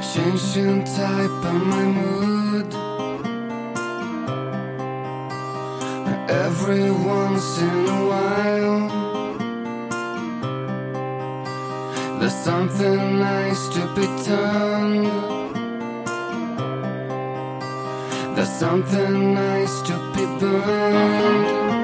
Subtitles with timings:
[0.00, 2.72] changing type of my mood.
[6.30, 8.88] Every once in a while,
[12.18, 15.04] there's something nice to be done.
[18.34, 21.77] There's something nice to be burned.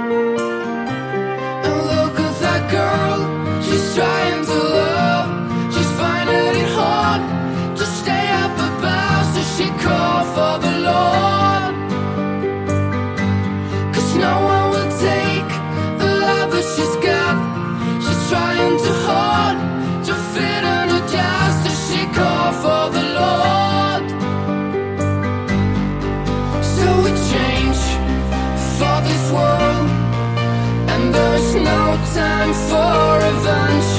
[32.15, 33.91] Time for revenge,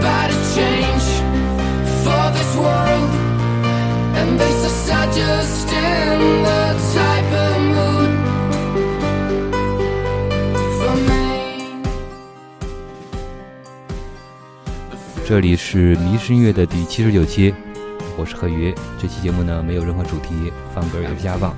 [0.00, 1.06] but a change
[2.02, 3.10] for this world.
[4.16, 8.10] And this is just in the type of mood
[10.78, 11.82] for me.
[15.26, 17.54] 这里是迷失音乐的第七十九期，
[18.16, 18.74] 我是贺宇。
[18.98, 21.54] 这期节目呢没有任何主题，放歌也是瞎放，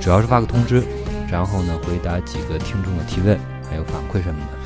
[0.00, 0.82] 主要是发个通知，
[1.30, 4.57] 然后呢回答几个听众的提问，还有反馈什么的。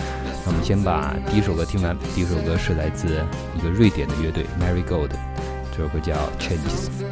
[0.45, 3.25] 那我们先把第一首歌听完，第一首歌是来自
[3.57, 5.11] 一个瑞典的乐队 Mary Gold，
[5.71, 7.12] 这首歌叫 Changes。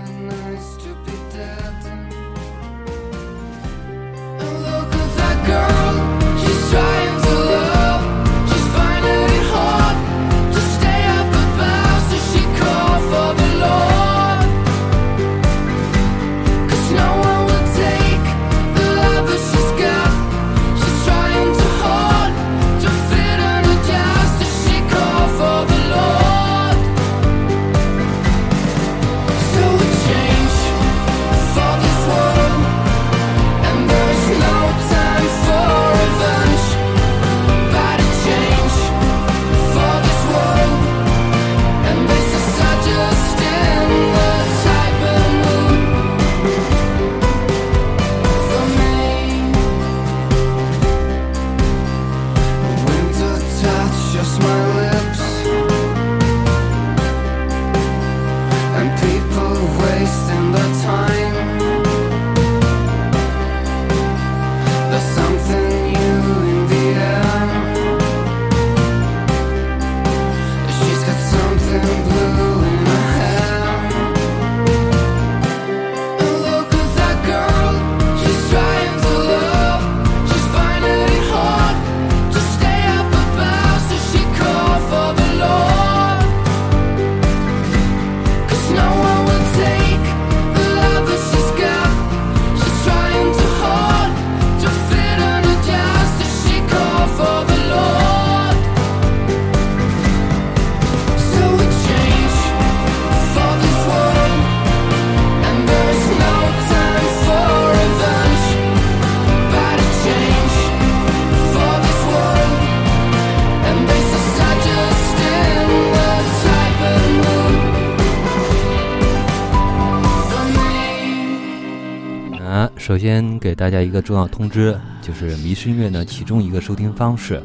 [123.41, 127.43] 给大家一个重要通知，就是迷失音乐呢其中一个收听方式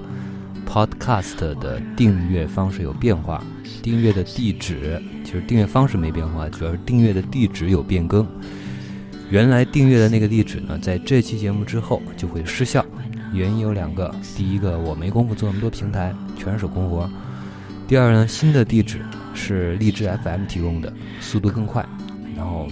[0.67, 3.41] ，Podcast 的订阅方式有变化，
[3.81, 8.27] 订阅的地址其实订阅方式没变化，主要是订阅的地址有变更。
[9.29, 12.85] 原来订阅的那个地址呢，在这期节目之后就会失效，
[13.33, 17.09] 原因有两个：第一个，我没工夫做那么多平台，全是手工活；
[17.87, 18.99] 第二呢，新的地址
[19.33, 21.85] 是荔枝 FM 提供的，速度更快。
[22.35, 22.67] 然后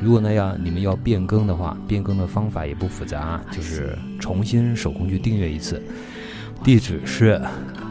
[0.00, 5.82] 如果那样你们要变更的话，变更的方法也不复杂，就是重新手工去订阅一次。
[6.62, 7.40] 地址是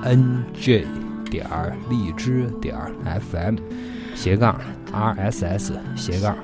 [0.04, 0.86] nj
[1.30, 2.92] 点儿荔枝点儿
[3.32, 3.58] fm
[4.16, 4.60] 斜杠
[4.92, 6.36] rss 斜杠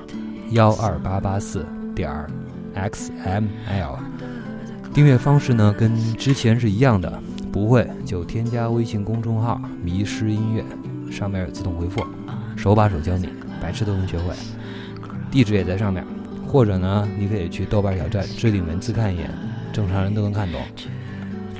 [0.50, 2.30] 幺二八八四点儿
[2.74, 3.98] xml。
[4.92, 10.64] 订阅方式呢跟之前是一样的，不会就添加微信公众号“迷失音乐”，
[11.10, 12.04] 上面有自动回复，
[12.56, 13.28] 手把手教你，
[13.60, 14.34] 白痴都能学会。
[15.34, 16.06] 地址也在上面，
[16.46, 19.28] 或者呢，你可以去豆瓣小站置顶文字看一眼，
[19.72, 20.60] 正常人都能看懂。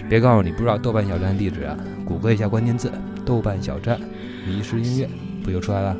[0.08, 2.92] 别告诉你不知道豆瓣小站地址啊，谷歌一下关键字
[3.26, 4.00] “豆瓣小站
[4.46, 5.08] 迷失音乐”，
[5.42, 5.96] 不就出来了？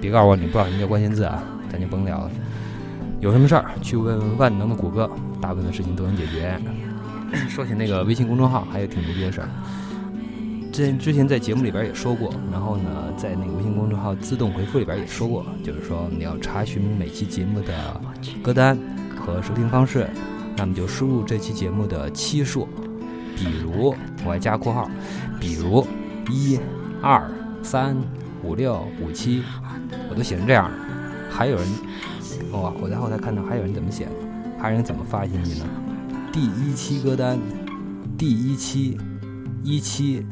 [0.00, 2.30] 别告诉我你不知道什么叫关键字啊，咱就甭聊了。
[3.20, 6.58] 有什么事儿去问问万能的谷歌，大部分的事情都能解决。
[7.46, 9.48] 说起那个微信公众号，还有挺牛逼的事儿。
[10.72, 18.00] 之之前在节目里边也说过，然后呢，在那个微信公众号自动回复里边也说过，就是说你要查询每期节目的
[18.42, 18.78] 歌单
[19.18, 20.08] 和收听方式，
[20.56, 22.68] 那么就输入这期节目的期数，
[23.36, 23.94] 比如
[24.24, 24.88] 我还加括号，
[25.40, 25.86] 比如
[26.30, 26.58] 一、
[27.02, 27.30] 二、
[27.62, 27.96] 三、
[28.42, 29.42] 五六、五七，
[30.08, 30.76] 我都写成这样了。
[31.30, 31.66] 还有人，
[32.52, 34.08] 哇，我在后台看到还有人怎么写，
[34.58, 35.66] 还有人怎么发进去呢？
[36.32, 37.38] 第一期歌单，
[38.16, 38.96] 第一期，
[39.62, 40.24] 一期，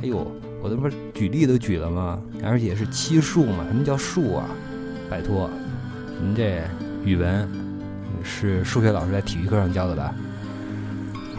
[0.00, 0.30] 哎呦，
[0.62, 2.20] 我这不是举例都举了吗？
[2.44, 3.64] 而且是期数嘛？
[3.66, 4.48] 什么叫数啊？
[5.10, 5.50] 拜托，
[6.22, 6.62] 您这
[7.04, 7.48] 语文
[8.22, 10.14] 是数学老师在体育课上教的吧？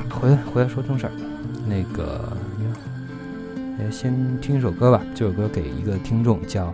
[0.10, 1.12] 回来回来说正事儿，
[1.68, 2.34] 那个，
[3.90, 5.02] 先听一首歌吧。
[5.16, 6.74] 这首歌给一个听众叫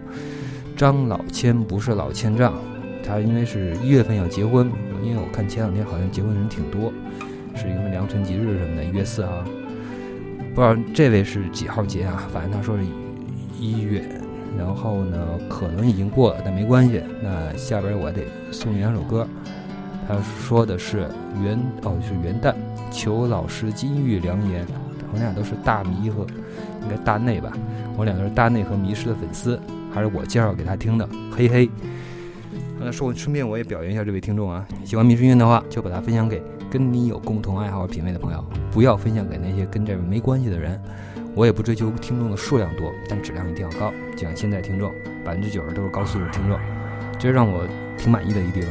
[0.75, 2.53] 张老千，不是老千丈。
[3.05, 4.71] 他因为是一月份要结婚，
[5.03, 6.91] 因为我看前两天好像结婚人挺多，
[7.55, 9.43] 是因为良辰吉日什么的，一月四号。
[10.55, 12.23] 不知道这位是几号节啊？
[12.31, 12.83] 反正他说是
[13.59, 14.01] 一月，
[14.57, 15.17] 然后呢
[15.49, 17.03] 可能已经过了，但没关系。
[17.21, 18.21] 那下边我得
[18.51, 19.27] 送你两首歌。
[20.07, 21.09] 他说的是
[21.43, 22.55] 元哦是元旦，
[22.89, 24.65] 求老师金玉良言。
[25.11, 26.25] 我俩都是大迷和
[26.83, 27.51] 应该大内吧，
[27.97, 29.59] 我俩都是大内和迷失的粉丝，
[29.93, 31.69] 还是我介绍给他听的，嘿嘿。
[32.85, 36.39] 那说顺便我也表扬一下这位听众啊，喜欢迷失音乐的话，就把它分享给
[36.69, 40.79] 跟你有共同爱好和品味的朋友，不要分享给那些跟这个没关系的人。
[41.33, 43.91] 我也不追求听众的数量多，但质量一定要高。
[44.15, 44.91] 就像现在听众，
[45.25, 46.59] 百分之九十都是高素质听众，
[47.17, 47.67] 这让我
[47.97, 48.69] 挺满意的一地方。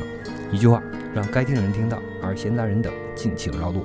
[0.53, 0.81] 一句话，
[1.13, 3.85] 让该听的人听到，而闲杂人等敬请绕路。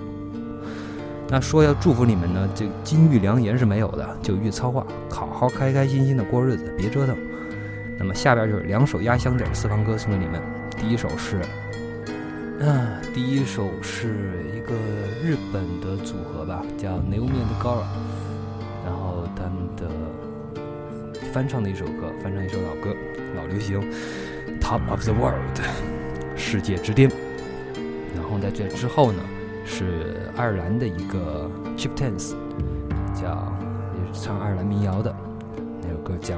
[1.28, 7.18] 那说要祝福你们呢，这金玉良言是没有的，就一句糙话，好好开开心心的过日子，别折腾。
[8.00, 10.42] 那么下边就是两首压箱底儿私房歌送给你们。
[10.78, 11.42] 第一首是，
[12.66, 14.74] 啊，第一首是一个
[15.22, 17.84] 日本的组合吧，叫 Naomi and Gora，
[18.86, 19.90] 然后他们的
[21.34, 22.96] 翻唱的一首歌，翻唱一首老歌，
[23.36, 23.82] 老流行
[24.62, 25.60] ，Top of the World，
[26.38, 27.12] 世界之巅。
[28.16, 29.22] 然后在这之后呢，
[29.66, 32.34] 是爱尔兰的一个 Chip Dance，
[33.14, 33.54] 叫
[33.94, 35.14] 也是唱爱尔兰民谣的，
[35.82, 36.38] 那首歌叫。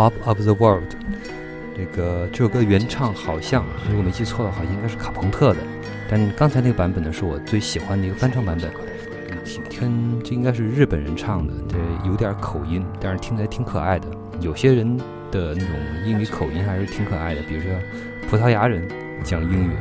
[0.00, 0.96] Top of the World。
[1.76, 5.58] 这个这首歌原唱好像如果没记错的话，应该是卡朋特的，
[6.08, 8.70] 但刚才那个版本呢是我最喜欢的一个翻唱版本。
[9.44, 11.76] 听听，这应该是日本人唱的，这
[12.08, 14.08] 有点口音，但是听起来挺可爱的。
[14.40, 14.96] 有些人
[15.30, 15.76] 的那种
[16.06, 17.70] 英语口音还是挺可爱的，比如说
[18.26, 18.88] 葡萄牙人
[19.22, 19.72] 讲英语，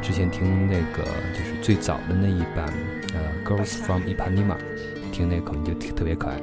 [0.00, 2.66] 之前听那个就是最早的那一版，
[3.12, 4.56] 呃，Girls from Ipanema，
[5.12, 6.36] 听那口音就特别可爱。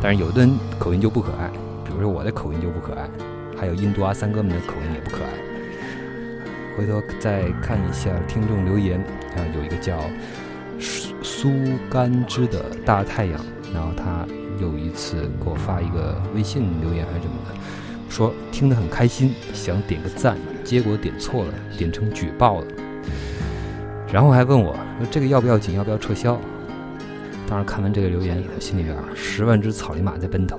[0.00, 1.50] 但是有的人口音就不可爱，
[1.96, 3.08] 比如说我的口音就不可爱，
[3.56, 5.30] 还有印度阿三哥们的口音也不可爱。
[6.76, 9.00] 回头再看一下听众留言，
[9.34, 9.98] 啊，有一个叫
[10.78, 11.50] 苏苏
[11.88, 13.40] 甘之的大太阳，
[13.72, 14.26] 然后他
[14.60, 17.54] 有一次给我发一个微信留言还是什么的，
[18.10, 22.66] 说听得很开心，想点个赞，结果点错了，点成举报了。
[24.12, 26.38] 然后还问我说这个要不要紧，要不要撤销？
[27.48, 30.58] 当时看完这个留言，我心里边啊十万只草泥马在奔腾。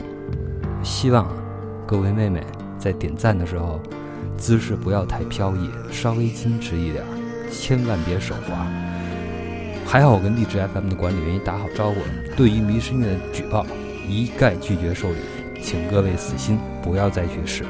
[0.83, 1.27] 希望
[1.85, 2.41] 各位妹妹
[2.77, 3.79] 在点赞的时候，
[4.37, 7.03] 姿势不要太飘逸，稍微矜持一点，
[7.51, 8.67] 千万别手滑。
[9.85, 11.95] 还好我跟荔枝 FM 的管理员也打好招呼，
[12.35, 13.65] 对于迷失音乐的举报，
[14.07, 15.17] 一概拒绝受理，
[15.61, 17.63] 请各位死心，不要再去试。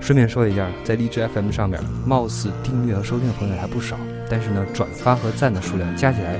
[0.00, 3.96] 顺便说一下，在荔枝 FM 上面，貌似订阅和收听的朋友还不少，
[4.28, 6.36] 但是呢，转发和赞的数量加起来，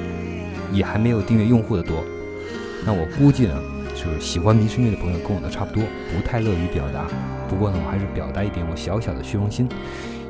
[0.73, 2.03] 也还没有订阅用户的多。
[2.85, 3.55] 那我估计呢，
[4.03, 7.07] 就是喜欢迷失音乐的朋友跟我的差不多，不太乐于表达。
[7.49, 9.69] 不过呢，我还是表达一点我小小的虚荣心，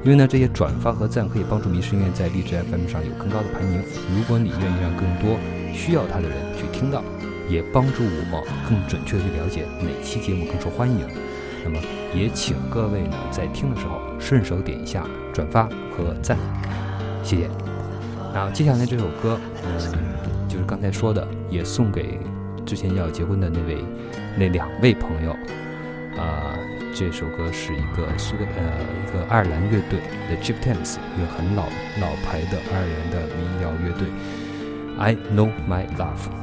[0.04, 3.82] 因为呢，这些转发和赞可以帮助迷失音乐在荔枝 FM 上有更高的排名。
[4.14, 5.38] 如果你愿意让更多
[5.72, 7.02] 需要它的人去听到，
[7.48, 11.06] 也帮助我更准确地去了解哪期节目更受欢迎。
[11.64, 11.78] 那么，
[12.14, 15.64] 也请各位呢在听的时候顺手点一下转发
[15.96, 16.36] 和赞，
[17.22, 17.48] 谢谢。
[18.34, 22.18] 然后接下来这首歌，嗯，就是刚才说的，也送给
[22.64, 23.78] 之前要结婚的那位
[24.36, 25.36] 那两位朋友。
[26.16, 26.54] 啊、
[26.94, 28.62] 这首歌是一个苏格呃
[29.02, 31.64] 一个爱尔兰乐队 The Chieftains，一个很老
[32.00, 34.06] 老牌的爱尔兰的民谣乐队。
[34.98, 36.41] I know my love。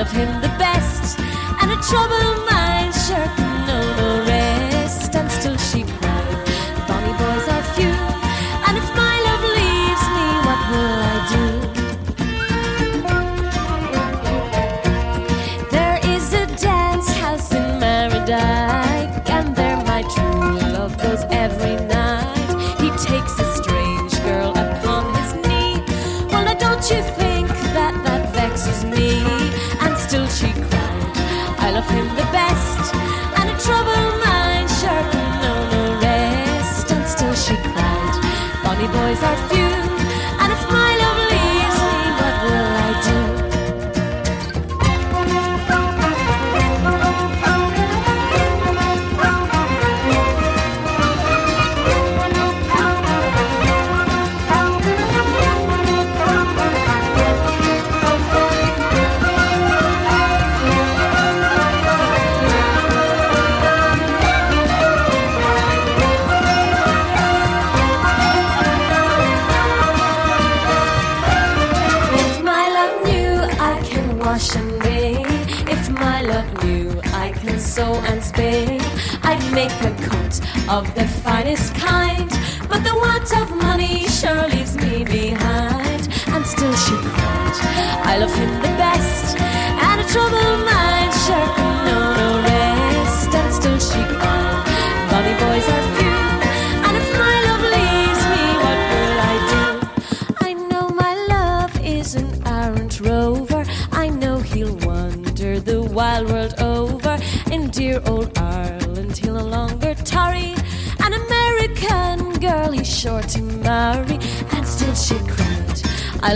[0.00, 0.49] of him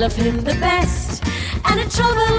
[0.04, 1.25] love him the best.
[1.64, 2.33] And a troubled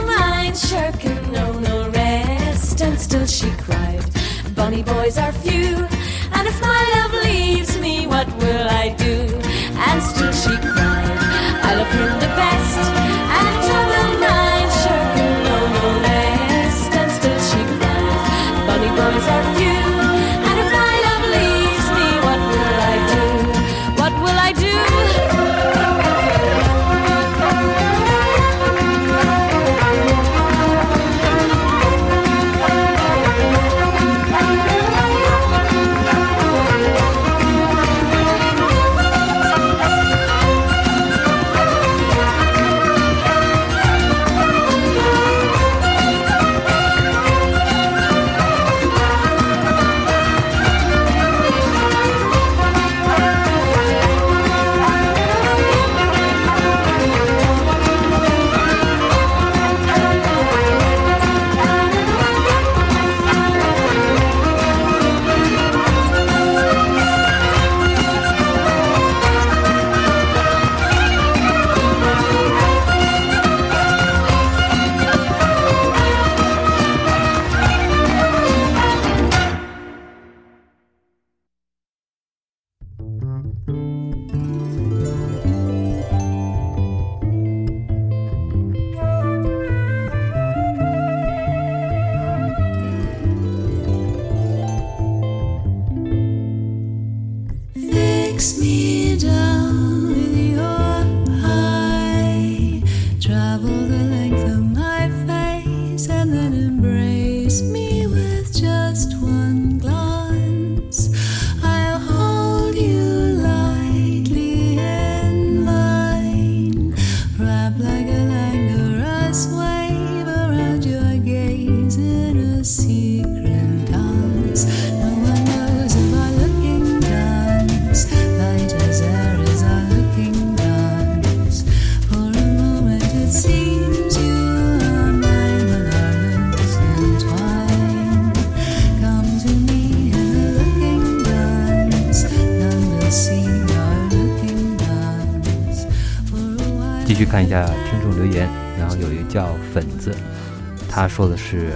[150.95, 151.73] 他说的是，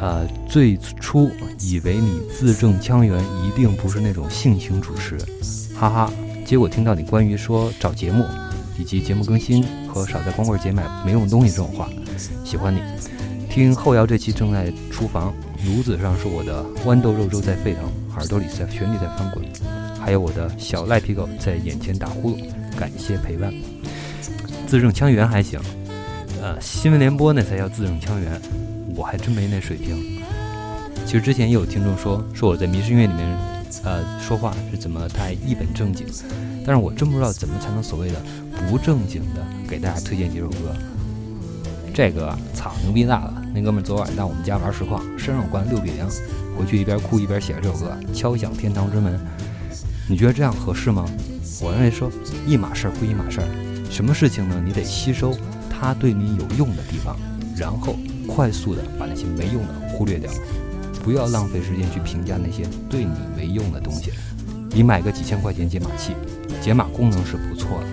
[0.00, 5.18] 呃，最初以为你字正腔圆，一定不是那种性情主持，
[5.78, 6.10] 哈哈。
[6.46, 8.24] 结果听到你关于说找节目，
[8.78, 11.90] 以及节目更新和少在光棍节买没用东西这种话，
[12.42, 12.80] 喜欢你。
[13.50, 15.30] 听后摇这期正在厨房，
[15.66, 17.82] 炉子上是我的豌豆肉粥在沸腾，
[18.16, 19.44] 耳朵里在旋律在翻滚，
[20.00, 22.38] 还有我的小赖皮狗在眼前打呼噜。
[22.78, 23.52] 感谢陪伴。
[24.66, 25.60] 字正腔圆还行，
[26.58, 28.40] 新闻联播那才叫字正腔圆，
[28.96, 30.22] 我还真没那水平。
[31.04, 33.28] 其实之前也有听众说，说我在迷失音乐里面，
[33.84, 36.06] 呃，说话是怎么太一本正经，
[36.66, 38.22] 但是我真不知道怎么才能所谓的
[38.68, 40.74] 不正经的给大家推荐几首歌。
[41.92, 43.42] 这个操牛逼大了！
[43.52, 46.06] 那哥们昨晚到我们家玩实况，身上灌六比零，
[46.56, 49.20] 回去一边哭一边写这首歌，敲响天堂之门。
[50.08, 51.04] 你觉得这样合适吗？
[51.60, 52.10] 我认为说
[52.46, 53.46] 一码事儿归一码事儿，
[53.90, 54.62] 什么事情呢？
[54.64, 55.36] 你得吸收
[55.80, 57.16] 它对你有用的地方，
[57.56, 57.96] 然后
[58.28, 60.30] 快速的把那些没用的忽略掉，
[61.02, 64.12] 不要浪费时间去评价那些对你没用的东西。
[64.72, 66.12] 你买个几千块钱解码器，
[66.60, 67.86] 解码功能是不错的，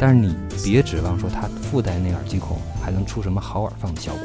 [0.00, 4.22] 但是你别指望说它附带那耳机孔还能出什么好耳放的效果。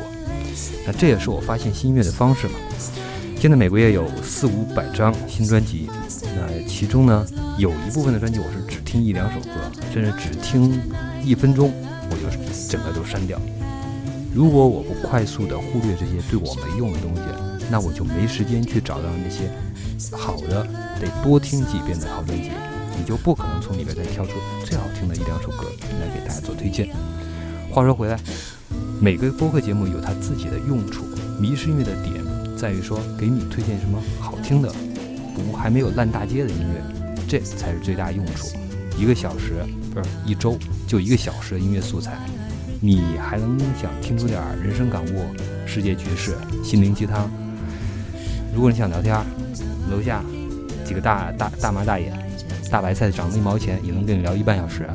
[0.88, 2.54] 那这也是我发现新音乐的方式嘛。
[3.38, 5.89] 现在每个月有四五百张新专辑，
[6.36, 7.26] 那其中呢
[7.58, 9.50] 有一部分的专辑我是只听一两首歌，
[9.93, 10.80] 甚至只听
[11.24, 11.74] 一分钟，
[12.70, 13.39] 整个都删掉。
[14.34, 17.22] 如果我不快速的忽略这些对我没用的东西，
[17.70, 19.52] 那我就没时间去找到那些
[20.12, 20.65] 好的，
[21.00, 22.50] 得多听几遍的好专辑，
[22.98, 24.32] 你就不可能从里边再挑出
[24.65, 25.67] 最好听的一两首歌
[26.00, 26.89] 来给大家做推荐。
[27.70, 28.17] 话说回来，
[29.02, 31.06] 每个播客节目有它自己的用处，
[31.39, 32.15] 迷失音乐的点
[32.58, 34.74] 在于说给你推荐什么好听的，
[35.36, 38.48] 不还没有烂大街的音乐，这才是最大用处。
[38.98, 39.63] 一个小时
[39.94, 42.18] 不是一周，就一个小时的音乐素材，
[42.80, 45.26] 你还能想听出点人生感悟、
[45.66, 47.30] 世界局势、心灵鸡汤。
[48.54, 49.16] 如果你想聊天，
[49.90, 50.24] 楼下
[50.86, 52.12] 几个大大大妈大爷、
[52.70, 54.88] 大白菜涨了一毛钱也能跟你聊一半小时，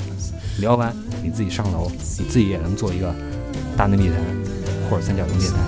[0.61, 3.15] 聊完你自己上楼，你自己也能做一个
[3.77, 4.17] 大内密谈
[4.89, 5.59] 或者三角龙电台。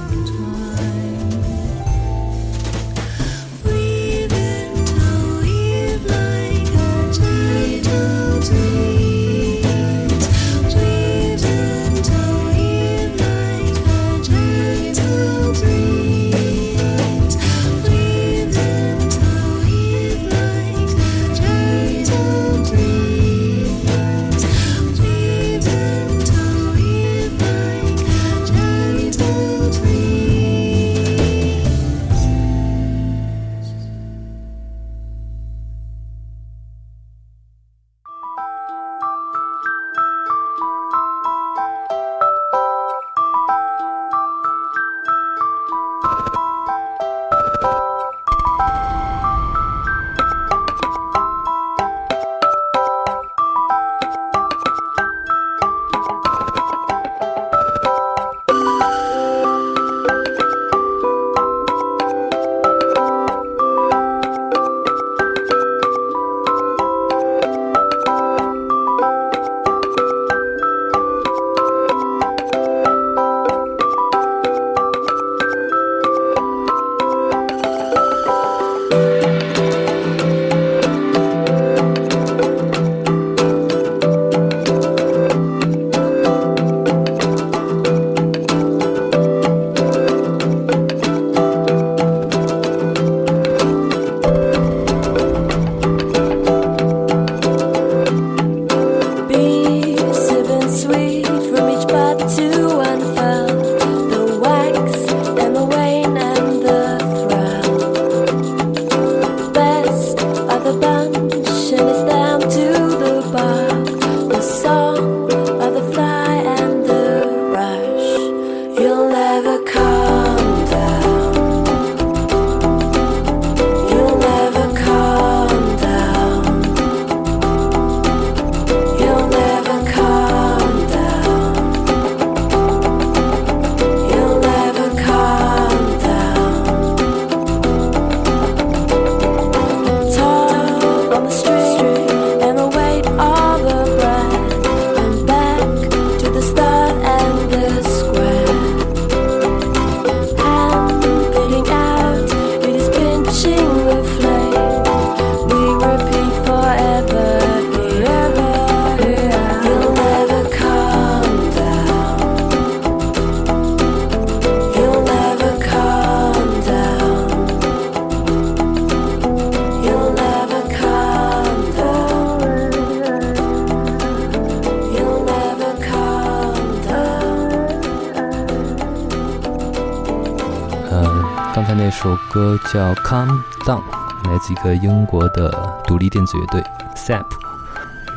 [184.52, 185.50] 一个英国的
[185.86, 186.62] 独立电子乐队
[186.94, 187.24] SAP。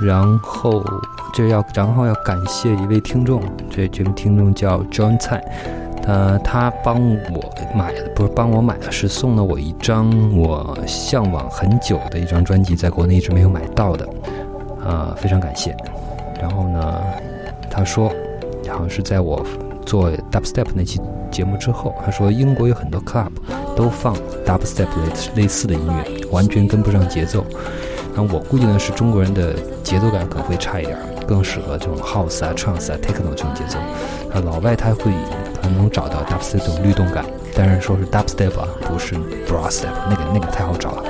[0.01, 0.83] 然后
[1.31, 5.39] 这要然后要感谢一位听众，这这位听众叫 John 蔡，
[6.03, 14.09] 他他帮我买的不是帮我买的，是送了我一张我向往很久的一张专辑，在国内一直没有买到的，
[14.83, 15.77] 啊、非常感谢。
[16.41, 16.99] 然后呢，
[17.69, 18.09] 他说
[18.67, 19.45] 好像是在我
[19.85, 23.29] 做 dubstep 那期节目之后，他说英国有很多 club
[23.75, 24.87] 都放 dubstep
[25.35, 27.45] 类类似的音乐，完全跟不上节奏。
[28.13, 33.77] 那我估计呢是中国人的节奏感可能会差一点儿，更适合这种 house 啊、trance 啊、techno 这种节奏。
[34.33, 35.11] 啊，老外他会
[35.61, 37.23] 可能能找到 dubstep 这种律动感，
[37.55, 41.03] 但是说是 dubstep 啊，不是 b r a s t e p 那个那个太好找了。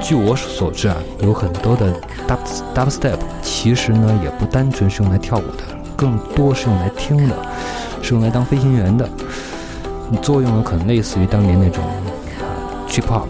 [0.00, 1.90] 据我所知啊，有很多的
[2.28, 2.38] dub
[2.74, 5.64] dubstep 其实呢也不单纯是用来跳舞的，
[5.96, 7.34] 更多是用来听的，
[8.02, 9.08] 是用来当飞行员的。
[10.20, 11.96] 作用呢可能类似于当年那种啊
[12.86, 13.26] trip hop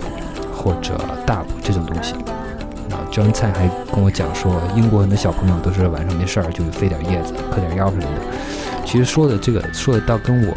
[0.66, 2.14] 或者 dub 这种东西。
[2.90, 8.09] 啊，张菜还跟我讲说，英国很多小朋友都是晚上没事儿就飞点叶子、嗑点药什么的。
[8.85, 10.57] 其实说的这个说的倒跟我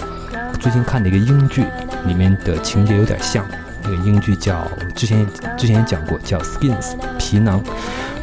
[0.60, 1.64] 最近看的一个英剧
[2.08, 3.46] 里面的情节有点像。
[3.82, 5.26] 那个英剧叫之前
[5.58, 7.62] 之前也讲过，叫《Skins》皮囊。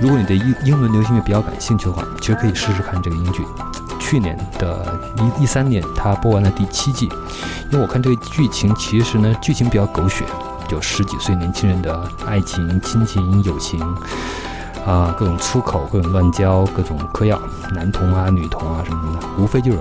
[0.00, 3.42] 如果你对英英伦流行乐比较感兴趣的话，其实可以试试看这个英剧。
[3.98, 7.08] 去年的一一三年，它播完了第七季。
[7.72, 10.24] 因为我看这个剧情，其实呢剧情比较狗血，
[10.68, 13.80] 就十几岁年轻人的爱情、亲情、友情，
[14.86, 17.40] 啊，各种粗口、各种乱交、各种嗑药，
[17.72, 19.78] 男童啊、女童啊什么什么的，无非就是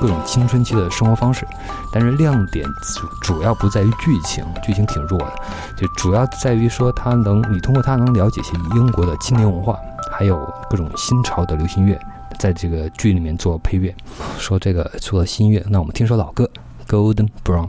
[0.00, 1.46] 各种青春期的生活方式。
[1.92, 5.32] 但是亮点主主要不在于剧情，剧情挺弱的，
[5.76, 9.78] 就主要在于说他能，你通过他能了解些英国的青年文化，
[10.10, 11.98] 还有各种新潮的流行乐，
[12.38, 13.94] 在这个剧里面做配乐。
[14.38, 16.50] 说这个做新乐，那我们听首老歌
[16.90, 17.68] 《Golden Brown》。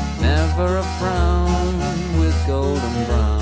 [0.21, 1.79] never a frown
[2.19, 3.41] with golden brown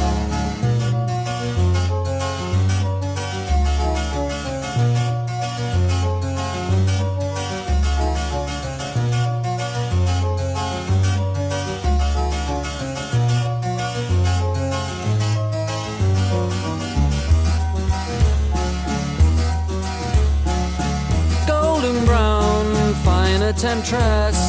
[21.47, 24.48] golden brown, fine temptress.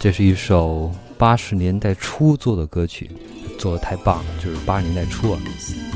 [0.00, 3.10] 这是一首八十年代初做的歌曲，
[3.58, 5.38] 做的太棒了，就是八十年代初啊，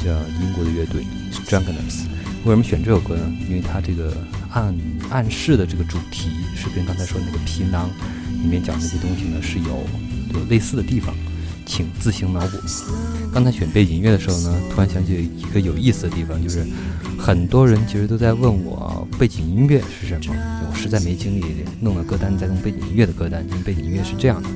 [0.04, 0.10] 叫
[0.42, 2.04] 英国的乐队 strangers。
[2.44, 3.32] 为什么选这首歌呢？
[3.48, 4.14] 因为它这个
[4.50, 4.76] 暗
[5.08, 7.88] 暗示的这个主题是跟刚才说那个皮囊
[8.42, 11.14] 里面讲的那些东西呢是有有类似的地方，
[11.64, 12.58] 请自行脑补。
[13.32, 16.62] 刚才选背景音乐的时候呢，突然想起一个有意思的地方，就是
[17.18, 20.53] 很多人其实都在问我背景音乐是什么，
[20.84, 21.42] 实在没精力
[21.80, 24.48] 弄了歌单再弄背景音乐的歌单，因为背景音乐是这样的。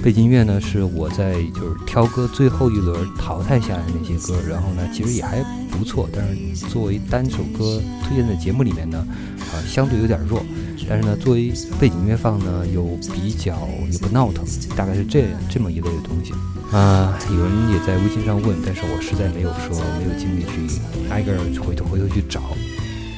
[0.00, 9.04] 背景音乐呢是我在就是挑歌最后一轮淘汰下来的那些歌，然后呢其实也还不错，但是作为单首歌推荐在节目里面呢，
[9.52, 10.40] 啊相对有点弱，
[10.88, 13.58] 但是呢作为背景音乐放呢又比较
[13.90, 14.44] 也不闹腾，
[14.76, 16.32] 大概是这这么一类的东西。
[16.70, 22.42] 啊、有人也在微信上问，但是我实在没有说没有精力去挨个回头回头去找，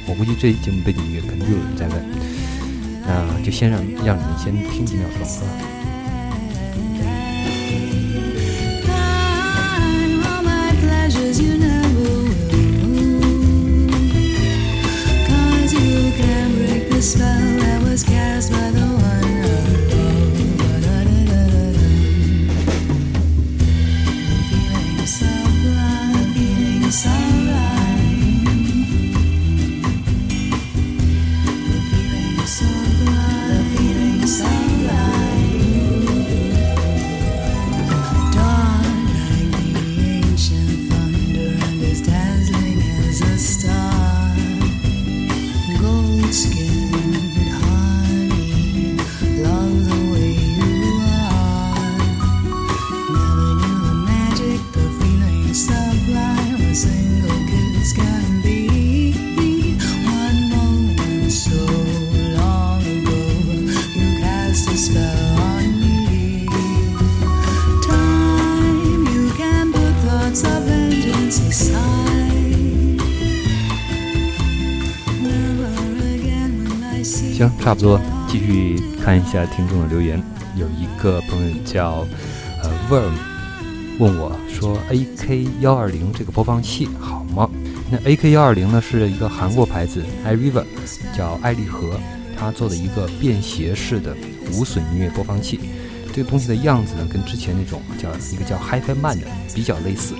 [0.08, 2.02] 我估计这节目背景音乐肯定有人在问，
[3.06, 5.77] 那就先让让你们先听几秒钟啊。
[79.08, 80.22] 看一下听众的留言。
[80.54, 82.06] 有一个朋友叫
[82.62, 83.14] 呃 Worm
[83.98, 87.48] 问我说：“AK 幺二零这个播放器好吗？”
[87.90, 90.62] 那 AK 幺二零呢是一个韩国牌子 iRiver，
[91.16, 91.98] 叫爱丽和，
[92.38, 94.14] 他做的一个便携式的
[94.52, 95.58] 无损音乐播放器。
[96.12, 100.14] 这个东西的样子呢，跟之前那种叫一个叫 HiFi Man 的比较类似。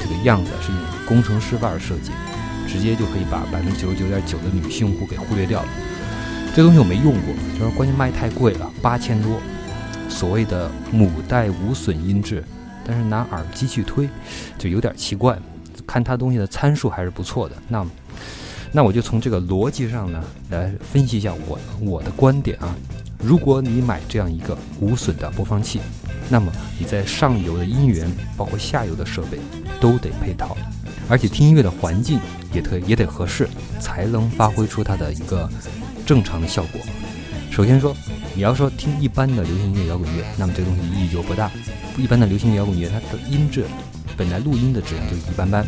[0.00, 2.10] 这个样子是一种工程师范儿设计，
[2.66, 5.68] 直接就可以把百分之九十九点九的女性用户给忽略掉了。
[6.54, 9.40] 这东西我没用过，就是关键卖太贵了，八千多。
[10.08, 12.44] 所谓的母带无损音质，
[12.84, 14.08] 但是拿耳机去推，
[14.58, 15.38] 就有点奇怪。
[15.86, 17.86] 看它东西的参数还是不错的，那，
[18.72, 22.74] 那我就从这个逻辑上呢来分析一下我我的观点啊。
[23.22, 25.80] 如果你买这样一个无损的播放器，
[26.28, 29.38] 那么你在上游的音源，包括下游的设备
[29.80, 30.56] 都得配套，
[31.08, 32.18] 而且听音乐的环境
[32.52, 33.48] 也特也得合适，
[33.80, 35.48] 才能发挥出它的一个
[36.10, 36.80] 正常的效果。
[37.52, 37.96] 首先说，
[38.34, 41.48] 你要说听一般的流行音乐、摇滚乐，那么这个东西意义就不大。
[41.96, 43.64] 一般的流行、摇滚乐，它的音质
[44.16, 45.64] 本来录音的质量就一般般。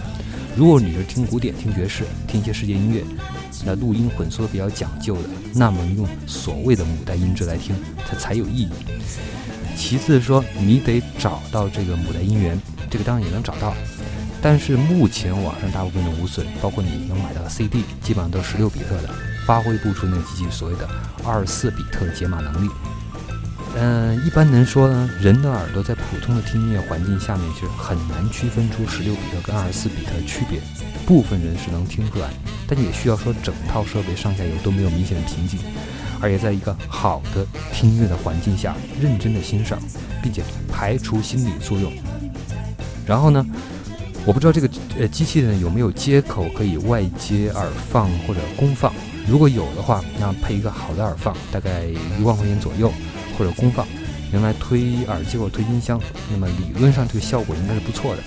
[0.57, 3.05] 如果你是听古典、听爵士、听一些世界音乐，
[3.65, 8.71] 那录音混缩比较讲究的，那么用所谓的母带音质来听，它才有意义。
[9.77, 13.73] 其次说，你得找到这个母带音源，这个当然也能找到，
[14.43, 19.09] 但是目前网上大部分的无损，包括你能买到的 CD，基本上都是十六比特的，
[19.47, 20.89] 发挥不出那个机器所谓的
[21.25, 22.71] 二十四比特解码能力。
[23.75, 30.61] 嗯、一般人说呢，人的耳朵在普通的听音乐环境下面是很难区分出十六比特跟二十四比特的区别。
[31.07, 32.29] 部分人是能听出来，
[32.69, 35.59] 但也需要说整套设备上下游都没有明显的瓶颈，
[36.21, 39.81] 而且在一个好的听音乐的环境下，认真的欣赏，
[40.23, 41.93] 并且排除心理作用。
[43.05, 43.45] 然后呢，
[44.25, 44.69] 我不知道这个
[45.01, 48.93] 呃机器呢有没有接口可以外接耳放或者功放，
[49.27, 52.93] 如果有的话，那配一个好的耳放，大概一万块钱左右，
[53.39, 53.87] 或者功放，
[54.33, 58.23] 用来推耳机或者推音箱，那么理论上这个效果应该是不错的。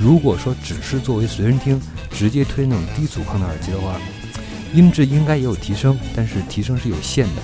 [0.00, 4.00] 如果说只是作为随身听，直接推那种低阻抗的耳机的话，
[4.72, 7.42] 音质应该也有提升，但是提升是有限的。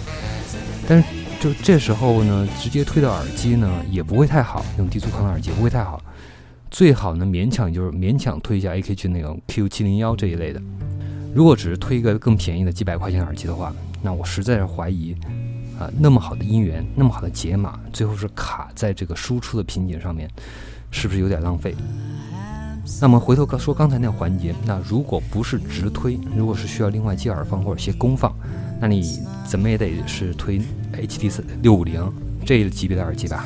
[0.86, 1.04] 但是
[1.40, 6.00] 就这时候呢，直接推的耳机呢也不会太好，用低阻抗的耳机不会太好。
[6.70, 10.60] 最好呢勉强就是勉强推一下 AK 去那种 Q 七零幺这一类的。
[11.34, 15.12] 如果只是推一个更便宜的几百块钱耳机的话，那我实在是怀疑，
[15.78, 20.30] 啊、那么好的音源，那么好的解码，最后是卡在这个输出的瓶颈上面，
[20.92, 21.74] 是不是有点浪费？
[23.00, 28.32] 那么回头说刚才那个环节，那如果不是直推，如果是需要另外接耳放或者些功放，
[28.80, 30.60] 那你怎么也得是推
[30.92, 32.00] HD 六五零
[32.44, 33.44] 这一级别的耳机吧。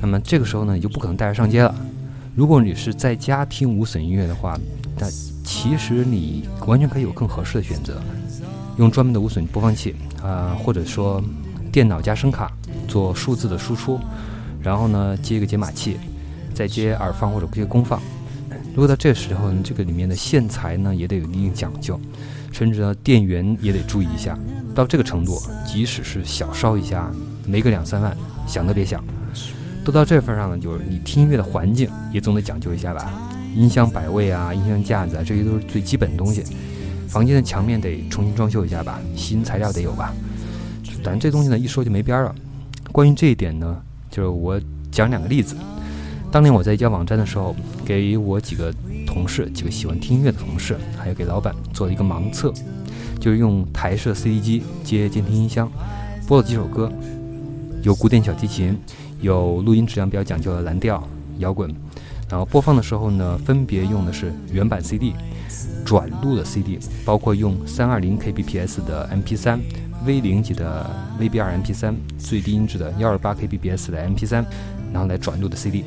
[0.00, 1.74] 那么这个时候呢，你就不可能带着上街了。
[2.36, 4.56] 如果你是在家听无损音乐的话，
[4.96, 5.08] 那
[5.48, 8.02] 其实你完全可以有更合适的选择，
[8.76, 11.24] 用专门的无损播放器啊、或者说
[11.72, 12.52] 电脑加声卡
[12.86, 13.98] 做数字的输出，
[14.62, 15.96] 然后呢接一个解码器，
[16.52, 17.98] 再接耳放或者接功放。
[18.74, 21.98] 如果到这时候呢，这个里面的线材呢也得有一定讲究，
[22.52, 24.38] 甚至呢电源也得注意一下。
[24.74, 27.10] 到这个程度，即使是小烧一下，
[27.46, 28.14] 没个两三万，
[28.46, 29.02] 想都别想。
[29.82, 33.10] 都到这份上了，就是你听音乐的环境也总得讲究一下吧。
[33.58, 36.44] 音箱摆位啊，音箱架子啊，这些都是最基本的东西。
[37.08, 40.14] 房间的墙面得重新装修一下吧，吸音材料得有吧。
[41.02, 42.34] 反正这东西呢，一说就没边儿了。
[42.92, 43.76] 关于这一点呢，
[44.10, 44.60] 就是我
[44.92, 45.56] 讲两个例子。
[46.30, 48.72] 当年我在一家网站的时候，给我几个
[49.04, 52.52] 同事，几个喜欢听音乐的同事，还有给老板做了一个盲测，
[53.18, 55.68] 就是用台式 CD 机接监听音箱，
[56.28, 56.92] 播了几首歌，
[57.82, 58.78] 有古典小提琴，
[59.20, 61.02] 有录音质量比较讲究的蓝调、
[61.38, 61.74] 摇滚。
[62.28, 65.14] 然后播放的时候呢，分别用的是原版 CD、
[65.84, 69.58] 转录的 CD，包括用320 kbps 的 MP3、
[70.04, 74.44] V 零级的 VB2 MP3、最低音质的128 kbps 的 MP3，
[74.92, 75.84] 然后来转录的 CD，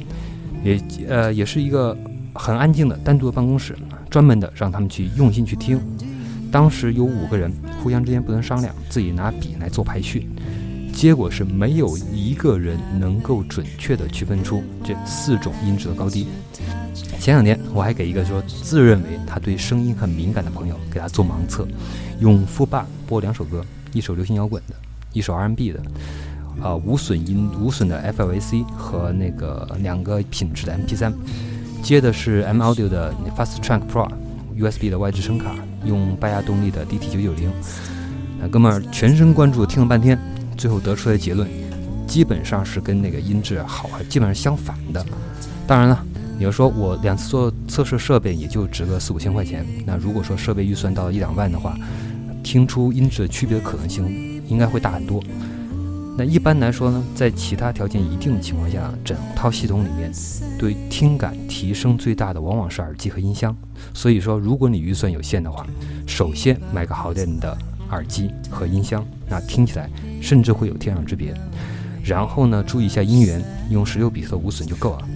[0.64, 1.96] 也呃也是一个
[2.34, 3.78] 很安静的单独的办公室，
[4.10, 5.80] 专门的让他们去用心去听。
[6.52, 7.50] 当时有五个人，
[7.82, 10.28] 互相之间不能商量，自己拿笔来做排序。
[10.94, 16.28] 结果是没有一个人能够准确的区分出这四种音质的高低。
[17.20, 21.68] 前两天我还给一个说自认为他对声音很敏感的朋友给他做盲测，
[22.20, 23.64] 用 f u b a 播两首歌，
[23.94, 24.76] 一首流行摇滚的，
[25.14, 25.82] 一首 R&B 的，
[26.62, 31.14] 啊、无损音无损的 FLAC 和那个两个品质的 MP3，
[31.82, 34.10] 接的是 M Audio 的 Fast Track Pro
[34.58, 37.52] USB 的外置声卡，用拜亚动力的 DT 九九零。
[38.40, 40.20] 那哥们儿全神贯注听了半天，
[40.58, 41.48] 最后得出来的结论，
[42.08, 45.06] 基本上是跟那个音质好，基本上相反的。
[45.68, 46.06] 当然了，
[46.38, 51.78] 你要说我两次做测试设备也就值个四五千块钱，那如果说设备预算到一两万的话，
[52.44, 55.24] 听出音质区别的可能性应该会大很多。
[56.18, 60.12] 那一般来说呢，在其他条件一定的情况下，整套系统里面
[60.60, 63.56] 对听感提升最大的往往是耳机和音箱。
[63.94, 65.66] 所以说，如果你预算有限的话，
[66.06, 67.58] 首先买个好点的
[67.92, 69.90] 耳机和音箱，那听起来
[70.22, 71.34] 甚至会有天壤之别。
[72.04, 75.08] 然后呢，注意一下音源，用十六比特无损就够了。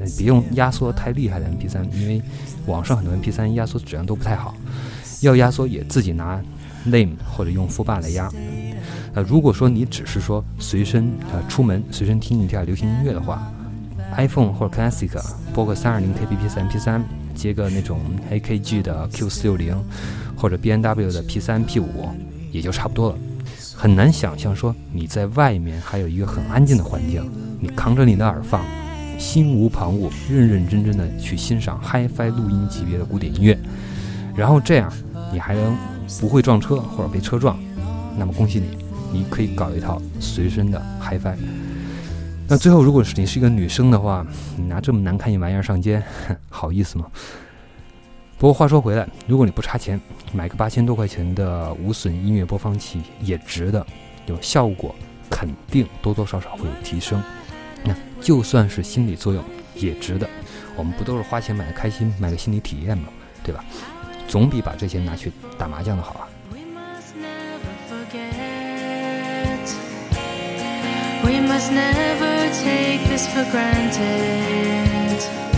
[0.00, 2.22] 呃别用压缩太厉害的 MP3，因为
[2.66, 4.54] 网上很多 MP3 压缩质量都不太好。
[5.20, 6.40] 要压缩也自己拿
[6.84, 8.30] Name 或者用 f u b a 来压。
[9.12, 13.52] 呃，如果说你只是说随身呃出门随身听一下流行音乐的话
[14.16, 15.10] ，iPhone 或者 Classic
[15.52, 17.02] 播个320 kbps MP3，
[17.34, 19.74] 接个那种 AKG 的 Q460
[20.36, 21.82] 或者 B N W 的 P3 P5，
[22.52, 23.18] 也就差不多了。
[23.80, 27.26] 很难想象说你在外面还有一个很安静的环境，
[27.58, 28.62] 你扛着你的耳放，
[29.18, 33.58] 心无旁骛，认认真真的去欣赏 HiFi 录音级别的古典音乐，
[34.36, 34.92] 然后这样
[35.32, 35.74] 你还能
[36.20, 37.58] 不会撞车或者被车撞，
[38.18, 38.66] 那么恭喜你，
[39.10, 41.36] 你可以搞一套随身的 HiFi。
[42.46, 44.26] 那最后，如果是你是一个女生的话，
[44.58, 46.02] 你拿这么难看一玩意儿上街，
[46.50, 47.06] 好意思吗？
[48.40, 50.00] 不过话说回来，如果你不差钱，
[50.32, 53.86] 买个八千多块钱的无损音乐播放器也值得，
[54.24, 54.94] 有效果
[55.28, 57.22] 肯定多多少少会有提升。
[57.84, 60.26] 那就算是心理作用也值得，
[60.74, 63.08] 我们不都是花钱买个开心，买个心理体验吗？
[63.44, 63.62] 对吧？
[64.26, 66.26] 总比把这些拿去打麻将的好啊。
[66.50, 66.60] We
[71.42, 75.49] must never take this for granted.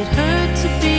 [0.00, 0.97] It hurt to be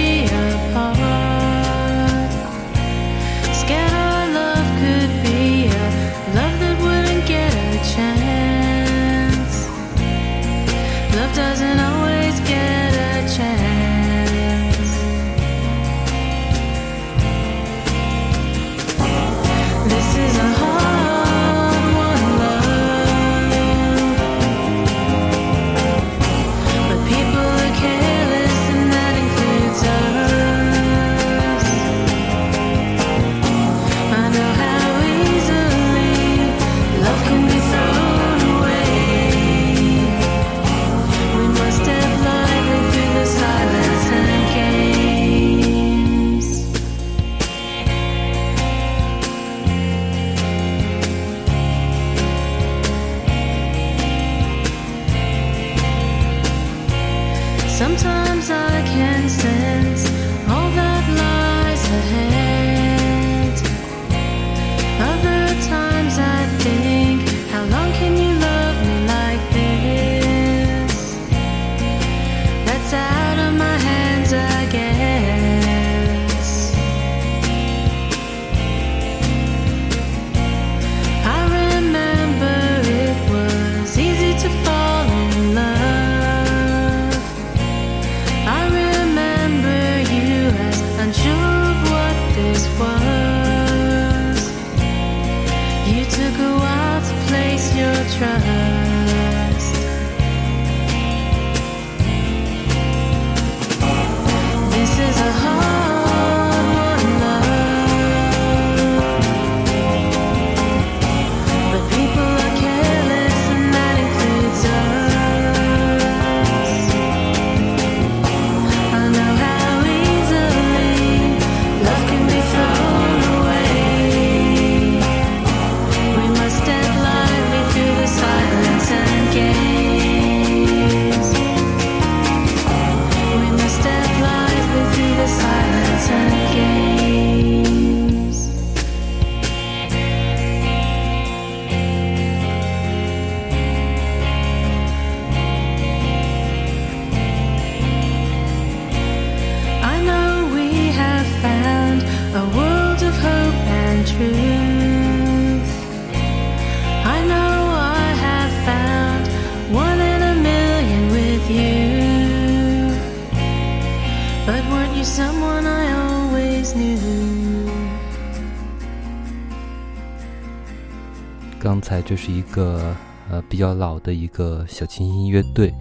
[172.21, 172.93] 是一个
[173.31, 175.73] 呃比较老的一个小清新乐队，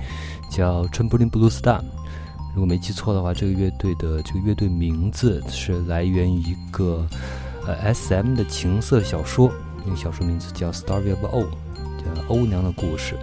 [0.48, 1.80] 叫 Trampoline Blue Star。
[2.54, 7.06] 如果没记错的话，这个乐队的这个乐队名字是来源于一个
[7.66, 9.52] 呃 S.M 的情色小说，
[9.84, 11.42] 那个小说名字叫《Story of O》，
[11.98, 13.16] 叫欧娘的故事，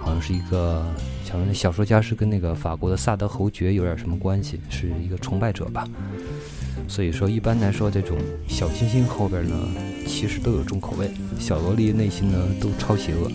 [0.00, 0.82] 好像是一个，
[1.30, 5.86] 好像那小说家是跟那个法国的萨德侯爵有点什么关系，是一个崇拜者吧。
[6.88, 8.16] 所以说，一般来说，这种
[8.48, 9.54] 小清新后边呢，
[10.06, 13.30] 其实都有重口味，小萝莉内心呢都超邪恶。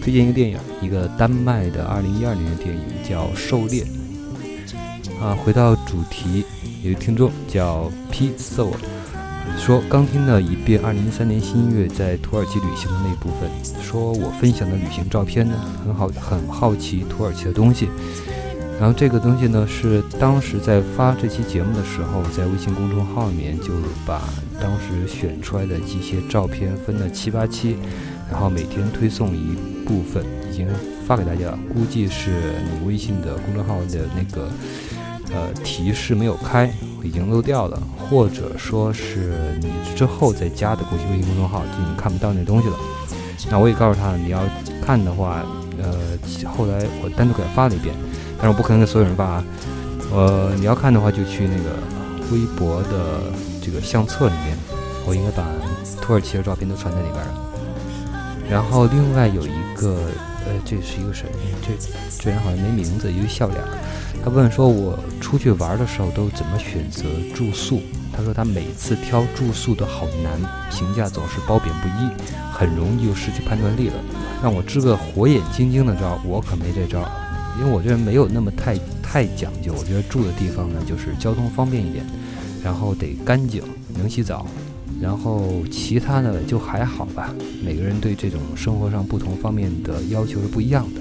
[0.00, 3.84] 推荐一个电影，一个丹麦的2012年的电影叫《狩猎》。
[5.22, 6.44] 啊，回到主题，
[6.82, 8.72] 有个听众叫 P Soul
[9.58, 13.50] 说，刚听了一遍2013年新音乐在土耳其旅行的那部分，
[13.82, 17.88] 说我分享的旅行照片呢，很好，很好奇土耳其的东西。
[18.78, 23.72] 然后这个东西呢，是当时在发这期节目的时候，在微信公众号里面就
[24.06, 24.22] 把
[24.60, 27.76] 当时选出来的一些照片分了七八期，
[28.30, 30.68] 然后每天推送一部分，已经
[31.04, 31.58] 发给大家了。
[31.74, 32.30] 估计是
[32.70, 34.48] 你微信的公众号的那个
[35.34, 36.72] 呃提示没有开，
[37.02, 42.76] 已经漏掉了，或者说是你之后再加的过去微信公众号就已经看不到那东西了。
[43.50, 44.40] 那我也告诉他，你要
[44.86, 45.42] 看的话，
[45.82, 45.94] 呃，
[46.56, 47.92] 后来我单独给他发了一遍。
[48.38, 49.44] 但是我不可能给所有人发啊，
[50.12, 51.76] 呃，你要看的话就去那个
[52.32, 53.20] 微博的
[53.60, 54.56] 这个相册里面，
[55.04, 55.44] 我应该把
[56.00, 57.34] 土耳其的照片都传在里边了。
[58.48, 59.98] 然后另外有一个，
[60.46, 61.26] 呃，这是一个谁？
[61.60, 61.74] 这
[62.18, 63.60] 这人好像没名字，一个笑脸。
[64.24, 67.82] 他问说，我出去玩的时候都怎么选择住宿？
[68.10, 72.10] 他说他每次挑住宿都好难，评价总是褒贬不一，
[72.52, 73.94] 很容易就失去判断力了。
[74.42, 77.00] 让我支个火眼金睛的招，我可没这招。
[77.58, 82.04] 因为我这人没有那么太太讲究，我觉得住的地方呢，就是交通方便一点，
[82.62, 83.62] 然后得干净，
[83.96, 84.46] 能洗澡，
[85.00, 87.34] 然后其他的就还好吧。
[87.64, 91.00] 每个人对这种生活上不同方面的要求是不一样的。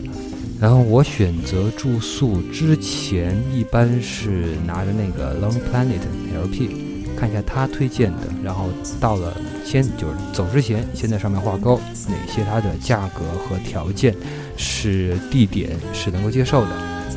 [0.60, 6.02] 然后我选择住宿之前，一般是拿着那个 Long Planet
[6.34, 6.87] LP
[7.20, 14.16] 看一下他推荐的，然后到了先就是走之前，先在上面画勾，哪些它的价格和条件。
[14.60, 16.70] 是地点是能够接受的，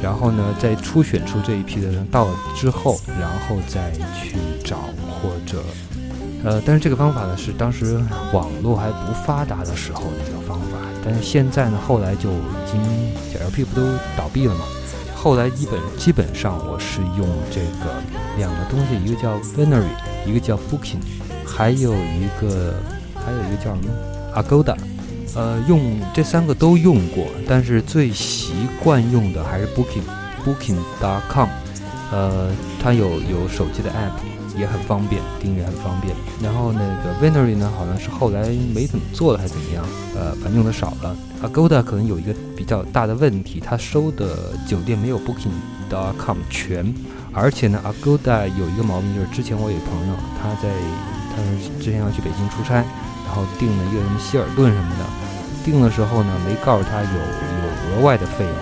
[0.02, 4.76] 然后呢，在初选出这一批的人到了之后，然后再去找
[5.08, 5.64] 或者，
[6.44, 7.98] 呃，但是这个方法呢是当时
[8.34, 12.78] 网络还不发达的时候的一个方法，但是现在呢，后来就已经
[13.32, 14.66] 小 LP 不都倒闭了吗？
[15.22, 18.02] 后来基本基本上我是用这个
[18.38, 19.84] 两个东西，一个叫 Venery，
[20.26, 20.96] 一个叫 Booking，
[21.44, 22.72] 还有一个
[23.14, 23.92] 还有一个叫什么
[24.34, 24.74] Agoda。
[25.34, 31.48] 呃，用这三个都用过，但是最习惯用的还是 Booking，Booking.com。
[32.10, 32.50] 呃，
[32.82, 36.16] 它有有手机的 app，也很方便，订阅很方便。
[36.42, 39.84] 然后那个 Venery 呢，好像是后来没怎么做了，还是怎么样？
[40.16, 41.14] 呃，反正用的少了。
[41.42, 46.94] Agoda 可能有一个比较大的问题，它收的酒店没有 Booking.com 全，
[47.32, 50.68] 而且呢，Agoda 有一个毛病，就是之前我有朋友，他在
[51.34, 51.42] 他
[51.82, 52.84] 之前要去北京出差。
[53.30, 55.04] 然后订了一个什么希尔顿什么的，
[55.64, 58.54] 订的时候呢没告诉他有有额外的费用，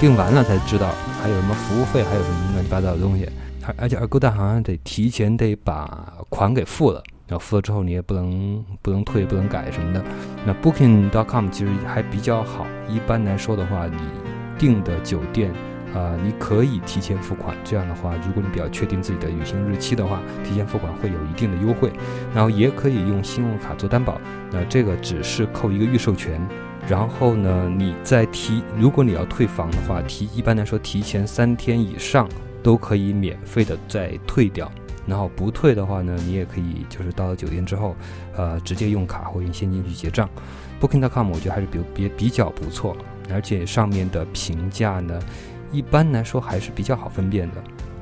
[0.00, 3.28] 订完了才知道还有什么服务费，还有什么乱七八糟的东西。
[3.64, 10.04] 而而且 Agoda 好像得提前得把款给付了，然后付了之后你也不能不能退不能改什么的。
[10.46, 13.96] 那 Booking.com 其实还比较好，一般来说的话，你
[14.58, 15.52] 订的酒店。
[15.94, 21.90] 啊，你可以提前付款，这样的话，如果你比较确定自己的旅行日期的话，提前付款会有一定的优惠。
[22.34, 24.20] 然后也可以用信用卡做担保，
[24.50, 26.38] 那这个只是扣一个预授权，
[26.86, 32.28] 然后呢，你再提，如果你要退房的话，提一般来说提前三天以上
[32.62, 34.70] 都可以免费的再退掉。
[35.06, 37.94] 然后不退的话呢，你也可以就是到了酒店之后，
[38.36, 40.28] 呃，直接用卡或用现金去结账。
[40.80, 42.96] Booking.com 我觉得还是比比比较不错，
[43.32, 45.18] 而且上面的评价呢，
[45.72, 47.54] 一般来说还是比较好分辨的。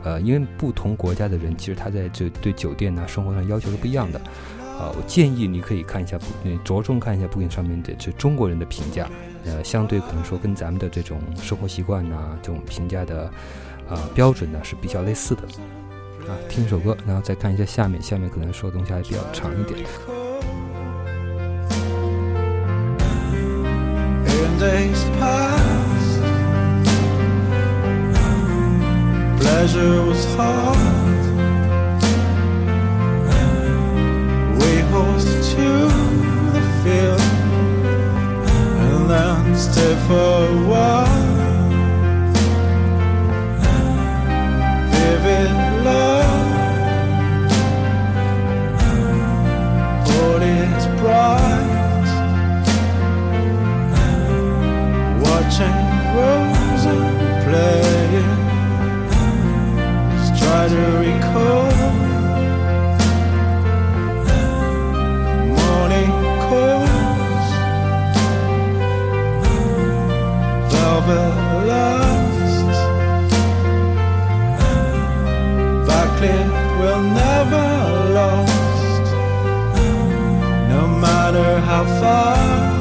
[0.03, 4.21] 呃，因为不同国家的人其实他在这对酒店呢、生活上要求是不一样的。
[4.79, 9.09] 呃，我建议你可以看一下，嗯，着重看一下 Booking 上面的这中国人的评价，
[9.45, 13.31] 呃，相对可能说跟咱们的这种生活习惯呐、这种评价的
[13.89, 15.43] 呃标准呢是比较类似的。
[16.29, 19.85] 啊，听一首歌，然后再看一下下面，下面可能说的东西还比较长一点。
[45.27, 45.64] In
[51.05, 52.15] rise.
[55.25, 55.79] Watching
[56.17, 57.05] roses
[57.45, 58.33] playing.
[60.39, 61.73] Try to recall.
[65.59, 66.13] Morning
[66.45, 67.49] calls.
[70.73, 71.35] Velvet
[71.71, 72.81] lasts.
[75.89, 76.49] That clip
[76.81, 77.67] will never
[78.15, 78.54] last.
[81.75, 82.74] How far.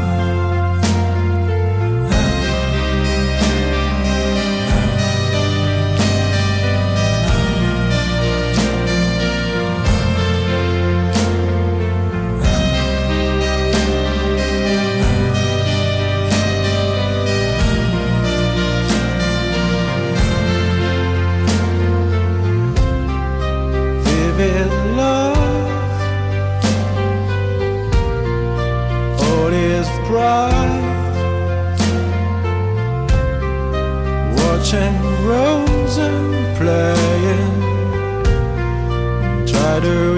[39.83, 40.12] water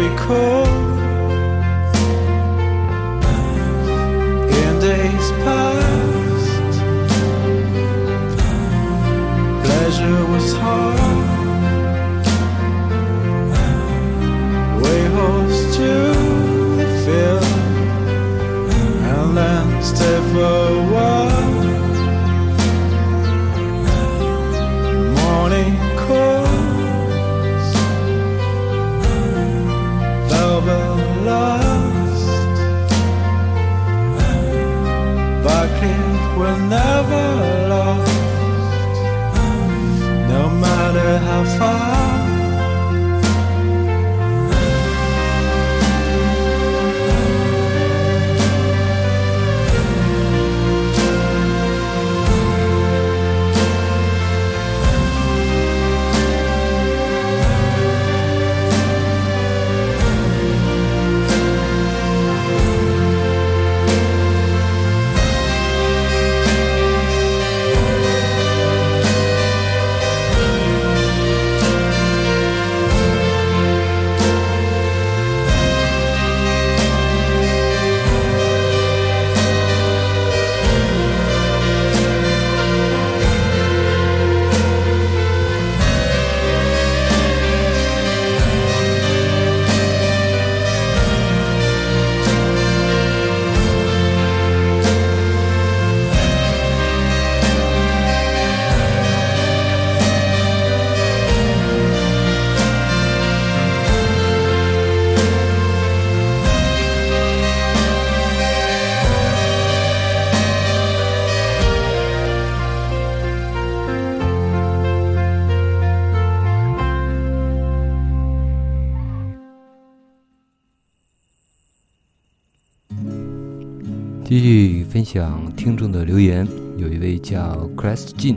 [125.15, 126.45] 享听众的留言，
[126.75, 128.35] 有一位叫 Christ Jin，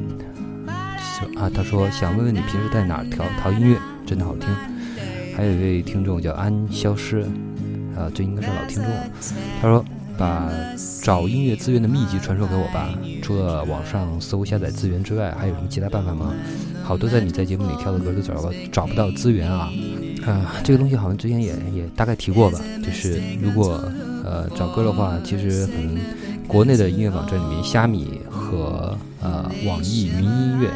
[1.37, 3.76] 啊，他说想问问你平时在哪儿调淘音乐，
[4.07, 4.49] 真的好听。
[5.37, 7.22] 还有一位听众叫安消失，
[7.97, 9.11] 啊，这应该是老听众了。
[9.61, 9.85] 他说
[10.16, 10.49] 把
[11.03, 12.97] 找音乐资源的秘籍传授给我吧。
[13.22, 16.33] 除了网上搜下载资源之外，还有什么其他办法吗？
[16.85, 19.68] 好多在你在节目里挑的歌都找不找不到资源啊。
[20.24, 23.83] 啊，这个东西好像之前也也大概提过吧，就是如果
[24.24, 25.97] 呃找歌的话，其实可能
[26.49, 30.70] 国内的音乐网站里面，虾米和呃网易云音乐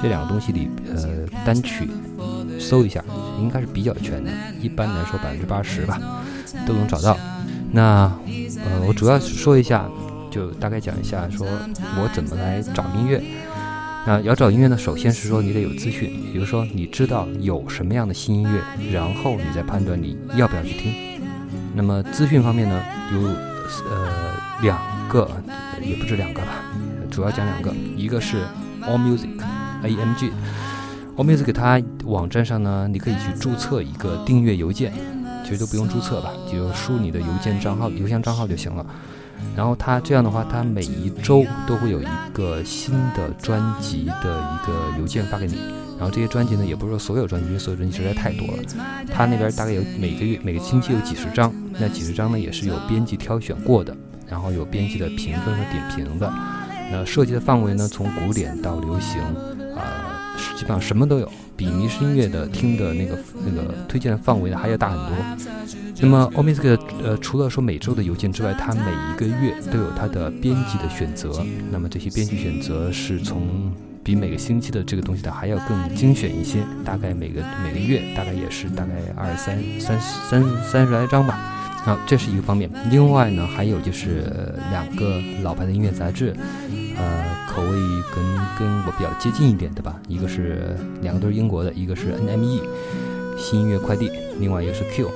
[0.00, 1.88] 这两个东西里，呃单曲
[2.60, 3.02] 搜一下，
[3.40, 5.98] 应该是比较全的，一般来说百分之八十吧
[6.66, 7.16] 都能找到。
[7.72, 8.12] 那
[8.64, 9.88] 呃我主要说一下，
[10.30, 13.22] 就大概讲一下，说我怎么来找音乐。
[14.06, 20.92] 那要找音乐呢，首先是说你得有资讯，比如说你知道有什么样的新音乐，然后你再判断你要不要去听。
[21.74, 22.80] 那么资讯方面呢，
[23.12, 23.20] 有
[23.90, 24.78] 呃两
[25.16, 25.30] 个，
[25.82, 26.62] 也不止两个吧，
[27.10, 28.44] 主要讲两个，一个是
[28.82, 30.30] All Music，A M G。
[31.16, 34.92] All Music 它网站上呢，你可以去注册一个订阅邮件，
[35.42, 38.84] 其实都不用注册吧，就输你的邮件账号、邮箱账号就行了。
[39.56, 45.56] 然后它这样的话，它每一周都会有一个新的专辑的一个邮件发给你。
[45.98, 48.62] 然后这些专辑呢，也不是说所有专辑，因为所有专辑实在太多了。
[49.10, 51.50] 它那边大概有每个月、每个星期有几十张，
[51.80, 53.96] 那几十张呢也是有编辑挑选过的，
[54.28, 56.32] 然后有编辑的评分和点评的。
[56.90, 59.20] 那涉及的范围呢，从古典到流行，
[59.74, 60.16] 啊、
[60.56, 65.16] 基本上什么都有，比迷失音乐的听的那个那个推荐的范围呢还要大很多。
[65.98, 71.44] 那么 o m i s k 呃，除了说每周的邮件之外，它每一个月都有它的编辑的选择。
[71.72, 73.72] 那么这些编辑选择是从
[74.04, 81.55] 比每个星期的这个东西的还要更精选一些，大概每个每个月大概也是大概二三三三三十来张吧。
[81.86, 82.68] 好，这是一个方面。
[82.90, 84.24] 另外呢，还有就是
[84.72, 86.34] 两个老牌的音乐杂志，
[86.96, 87.70] 呃，口味
[88.12, 88.24] 跟
[88.58, 89.94] 跟我比较接近一点的吧。
[90.08, 92.60] 一个是两个都是英国的，一个是 NME
[93.38, 94.10] 新音乐快递，
[94.40, 95.08] 另外一个是 Q。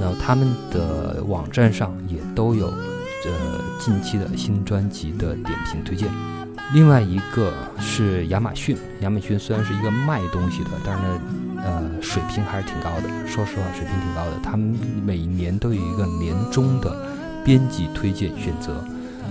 [0.00, 6.08] 然后他们的网站上也都有呃近期的新专辑的点评推荐。
[6.72, 11.20] 另外一个是亚马逊，亚马逊虽然是一个卖东西的，但是呢，
[11.66, 13.08] 呃，水平还是挺高的。
[13.26, 14.38] 说实话，水平挺高的。
[14.40, 16.96] 他们每年都有一个年终的
[17.44, 18.84] 编辑推荐选择，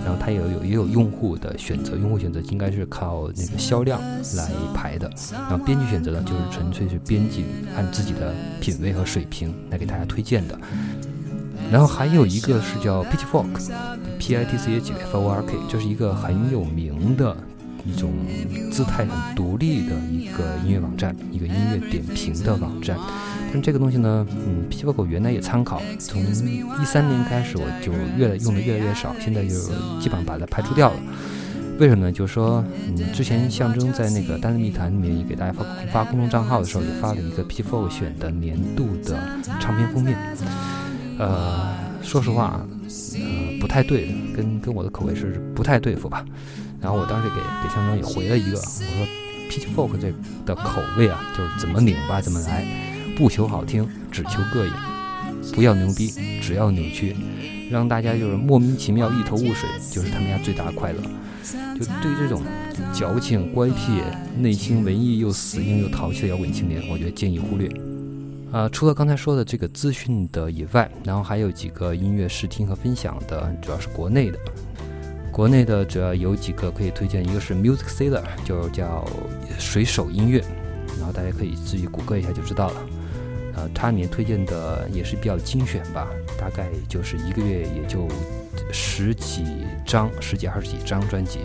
[0.04, 3.98] 然后它也有也有用户的选择，用户选择应该是靠那个销量
[4.36, 5.10] 来排的。
[5.32, 10.58] 然后编辑选择呢，就是纯粹是编辑按自己的品味和水平来给大家推荐的。
[11.72, 17.34] 然后还有一个是叫 Pitchfork，P I T C H F O R K，就是一个很有名的
[17.86, 18.10] 一种
[18.70, 22.98] 姿态很独立的一个音乐网站，一个音乐点评的网站。
[23.52, 29.54] 但这个东西呢，嗯，Pitchfork 我原来也参考，从一三年开始我就越来用的越来越少，现在就
[30.00, 30.96] 基本上把它排除掉了。
[31.78, 32.12] 为什么呢？
[32.12, 39.16] 就是说，嗯，之前象征在那个单字密谈里面也给大家发发公众账号的时候，也发了一个 Pitchfork 选的年度的
[39.60, 40.16] 唱片封面。
[41.18, 42.66] 呃，说实话，
[43.14, 46.24] 呃，不太对，跟跟我的口味是不太对付吧。
[46.86, 49.08] 然后我当时给给象征也回了一个，我说
[49.50, 50.12] Pitchfork 这
[50.46, 52.64] 的口味啊，就是怎么拧巴怎么来，
[53.16, 54.72] 不求好听，只求膈应，
[55.52, 57.16] 不要牛逼，只要扭曲，
[57.72, 61.00] 让大家就是莫名其妙一头雾水，就是他们家最大的快乐。
[61.76, 62.40] 就对于这种
[62.94, 64.00] 矫情、乖僻、
[64.38, 67.68] 内心文艺又死硬又淘气的摇滚青年，我觉得建议忽略。
[68.52, 74.38] 啊，除了刚才说的这个资讯的以外，然后还有几个音乐试听和分享的，主要是国内的。
[75.36, 79.06] 国内的主要有几个可以推荐，一个是 Music Sailor，就叫
[79.58, 80.42] 水手音乐，
[80.96, 82.86] 然后大家可以自己谷歌一下就知道了。
[83.54, 86.08] 呃，它里面推荐的也是比较精选吧，
[86.40, 88.08] 大概就是一个月也就
[88.72, 89.44] 十几
[89.84, 91.40] 张、十几二十几张专辑，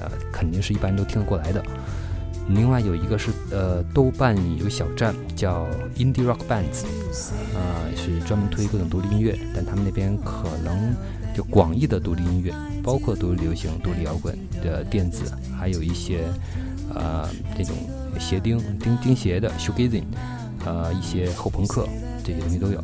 [0.00, 1.64] 呃，肯定是一般都听得过来的。
[2.48, 6.82] 另外有一个是呃，豆瓣有小站叫 Indie Rock Bands，
[7.54, 10.92] 呃，是专门推各种独立音乐，但他们那边可能
[11.42, 16.24] 广义的独立音乐，包括独立流行、独立摇滚的电子，还有一些
[16.94, 17.74] 呃这种
[18.18, 20.04] 鞋钉钉钉鞋的 shoegazing，
[20.64, 21.86] 呃一些后朋克
[22.24, 22.82] 这些东西都有。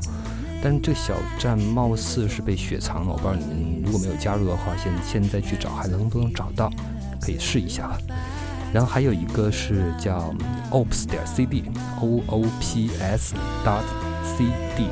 [0.62, 6.70] 但是这小站貌似是被雪藏了，我不知道你们如果没有加入的话，现现在去找还能不能找到，
[7.20, 7.98] 可以试一下吧。
[8.72, 10.34] 然后还有一个是叫
[10.70, 13.34] ops 点 cd，o o p s
[13.64, 13.84] dot
[14.24, 14.46] c
[14.76, 14.88] d，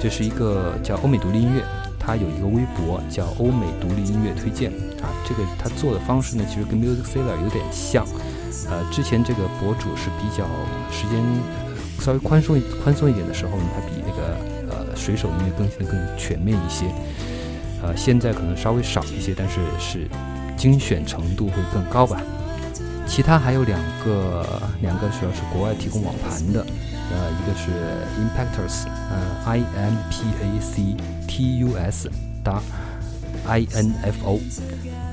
[0.00, 1.62] 这是一个叫欧美独立音乐，
[2.04, 4.70] 它有一个微博叫欧美独立音乐推荐
[5.02, 5.08] 啊。
[5.26, 8.04] 这个它做的方式呢，其实跟 Music Sailor 有点像。
[8.68, 10.44] 呃，之前这个博主是比较
[10.90, 11.22] 时间
[12.00, 14.36] 稍微宽松宽松一点的时候呢，它比那个
[14.70, 16.86] 呃水手音乐更新的更全面一些。
[17.82, 20.08] 呃，现在可能稍微少一些，但是是
[20.56, 22.22] 精选程度会更高吧。
[23.06, 26.64] 其他还有两个，两个主要是国外提供网盘的，
[27.10, 27.70] 呃，一个是
[28.18, 30.96] Impactors，呃，I M P A C
[31.28, 32.10] T U S
[32.42, 32.62] 打
[33.46, 34.40] I N F O，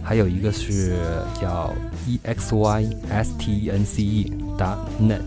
[0.04, 0.96] 还有一个是
[1.40, 1.74] 叫
[2.08, 5.22] E X Y S T E N C E 打 Net，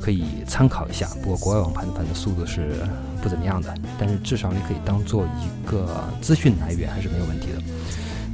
[0.00, 1.08] 可以参考一下。
[1.22, 2.72] 不过国外网盘的盘的速度是
[3.22, 7.62] 不怎么样的，但是至少你可以当做一个资讯来源，还是没有问题的。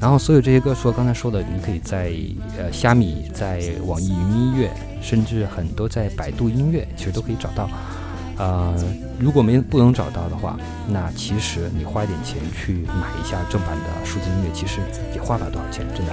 [0.03, 2.13] 然后所有这些歌，除了刚才说的，你可以在
[2.59, 4.69] 呃虾米、在网易云音乐，
[5.01, 7.71] 甚至很多在百度音乐，其实都可以找到。
[8.37, 8.75] 呃，
[9.21, 14.81] 如果没不能找到的话，那其实你花一点钱去买一下正版的数字音乐，其实
[15.15, 16.13] 也花不了多少钱，真的。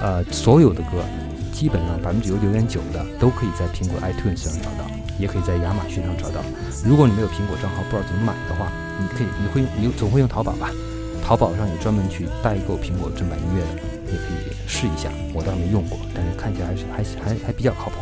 [0.00, 1.02] 呃，所有的歌，
[1.52, 4.88] 基本上百分之九十九点九的都可以在苹果 iTunes 上找到，
[5.18, 6.40] 也可以在亚马逊上找到。
[6.84, 10.70] 如果你没有苹果账号，不知道怎么买的话，你可以，你会用你总会用淘宝吧？
[11.28, 15.10] 淘宝上有专门去代购苹果正版音乐的，你可以试一下。
[15.34, 16.86] 我倒没用过，但是看起来还是
[17.18, 17.96] 还还还比较靠谱。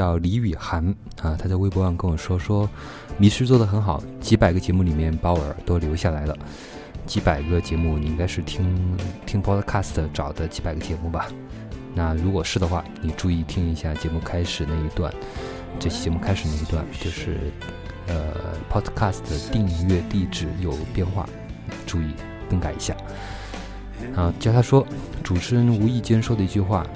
[0.00, 0.82] 叫李雨涵
[1.20, 2.66] 啊，他在微博上跟我说说，
[3.18, 6.34] 迷失做得很好，几百个节目里面把我耳朵留下来了。
[7.06, 8.96] 几百个节目，你应该是听
[9.26, 11.28] 听 Podcast 找的几百个节目吧？
[11.94, 15.12] 那如果是的话，你注意听一下节目开始那一段，
[15.78, 17.36] 这期节目开始那一段就是
[18.06, 18.32] 呃
[18.72, 21.28] Podcast 的订阅地址有变化，
[21.86, 22.14] 注意
[22.48, 22.96] 更改一下。
[24.16, 24.86] 啊，叫他说，
[25.22, 26.86] 主持人无意间说的一句话，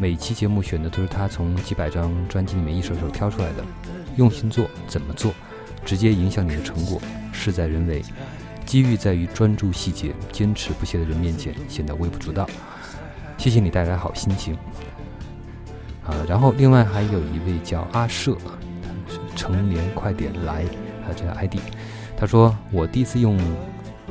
[0.00, 3.64] 每期节目选的都是他从几百张专辑里面一首首挑出来的，
[4.14, 5.34] 用心做，怎么做，
[5.84, 7.00] 直接影响你的成果，
[7.32, 8.00] 事在人为。
[8.64, 12.48] 机遇在于专注细节，坚持不懈的人面前显得微不足道。
[13.36, 14.54] 谢谢你带来好心情。
[16.04, 18.36] 啊，然后另外还有一位叫阿舍，
[19.34, 20.64] 成年快点来，
[21.04, 21.56] 他这个 ID，
[22.16, 23.36] 他说我第一次用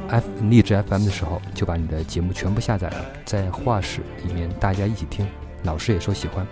[0.10, 5.26] F 荔枝 FM 的时候，就把你的节目全部下载了，在画室里面大家一起听，
[5.68, 6.48] 老师也说喜欢，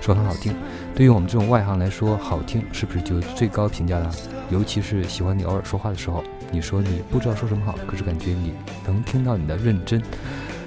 [0.00, 0.54] 说很好听。
[0.94, 4.10] 对于我们这种外行来说，好听是不是就最高评价了？
[4.48, 8.54] 尤其是喜欢你偶尔说话的时候，你说你不知道说什么好，可是感觉你
[8.86, 10.00] 能听到你的认真。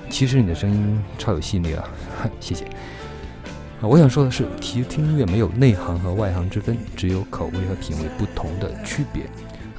[0.10, 1.89] 其实你的声音超有吸引力啊，
[2.39, 2.66] 谢谢。
[3.82, 9.24] 啊，我想说的是，其实听音乐没有内行和外行之分，只有口味和品味不同的区别。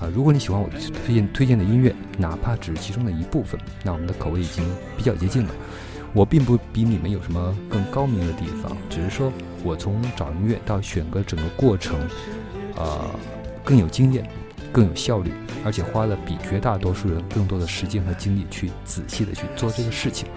[0.00, 0.68] 啊，如果你喜欢我
[1.06, 4.64] 推荐推荐的音乐，哪怕只是其中的一部分，那我们的口味已经
[4.96, 5.50] 比较接近了。
[6.14, 9.32] 我并不比你们有什么更高明的地方，只是说
[9.64, 11.98] 我从找音乐到选歌整个过程，
[12.76, 13.04] 呃，
[13.64, 14.24] 更有经验，
[14.72, 15.32] 更有效率，
[15.64, 20.28] 而且花了比绝大多数人更多的时间和精力去仔细的去做这个事情。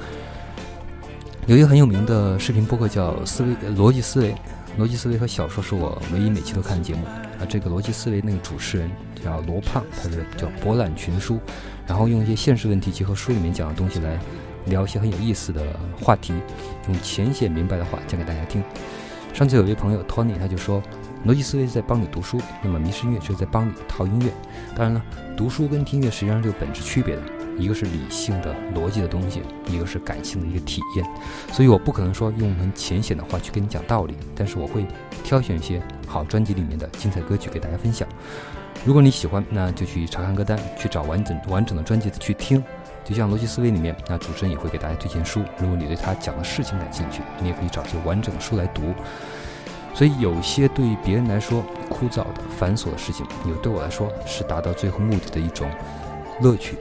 [1.45, 4.35] 有一个很有名的视频播客叫思维逻辑思维，
[4.79, 7.05] 逻辑思维和小说是我唯一每期都看的节目
[7.39, 7.45] 啊。
[7.47, 8.89] 这个逻辑思维那个主持人
[9.23, 11.39] 叫罗胖，他是叫博览群书，
[11.85, 14.19] 然后用一些现实问题结合书里面讲的东西来
[14.69, 15.61] 聊一些很有意思的
[16.01, 16.33] 话题，
[16.87, 18.63] 用浅显明白的话讲给大家听。
[19.33, 20.81] 上次有位朋友 Tony 他就说，
[21.25, 24.31] 逻辑思维是在帮你读书，那么迷失音乐就是在帮你套音乐。
[24.75, 25.01] 当然了，
[25.35, 27.21] 读书跟听音乐实际上是有本质区别的。
[27.59, 31.03] 一个是理性的逻辑的东西，一个是感性的一个体验，
[31.51, 34.85] 所以我不可能说用很浅显的话去跟你讲道理，但是我会
[35.23, 38.07] 挑选一些好专辑里面的精彩歌曲给大家分享。
[38.85, 42.63] 如果你喜欢，那就去查看歌单，去找完整完整的专辑去听。
[43.07, 45.41] 就像逻辑思维里面，那主持人也会给大家推荐书。
[45.57, 48.93] 如果你对他讲的事情感兴趣，你也可以找些完整的书来读。
[49.93, 55.69] 所以有些对于别人来说枯燥的繁琐的事情，有对我来说是达到最后目的的一种
[56.41, 56.77] 乐趣。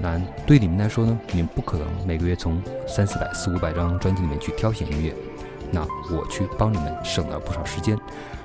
[0.00, 1.20] 那对你们来说呢？
[1.30, 5.14] 你们不可能每个月从三四百、四五百张专辑里面去挑选音乐，
[5.70, 7.98] 那我去帮你们省了不少时间，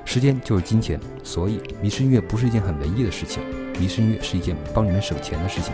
[0.04, 3.42] 时间就是金钱，所以迷失音乐不是一件很文艺的事情，
[3.80, 5.74] 迷失音乐是一件帮你们省钱的事情。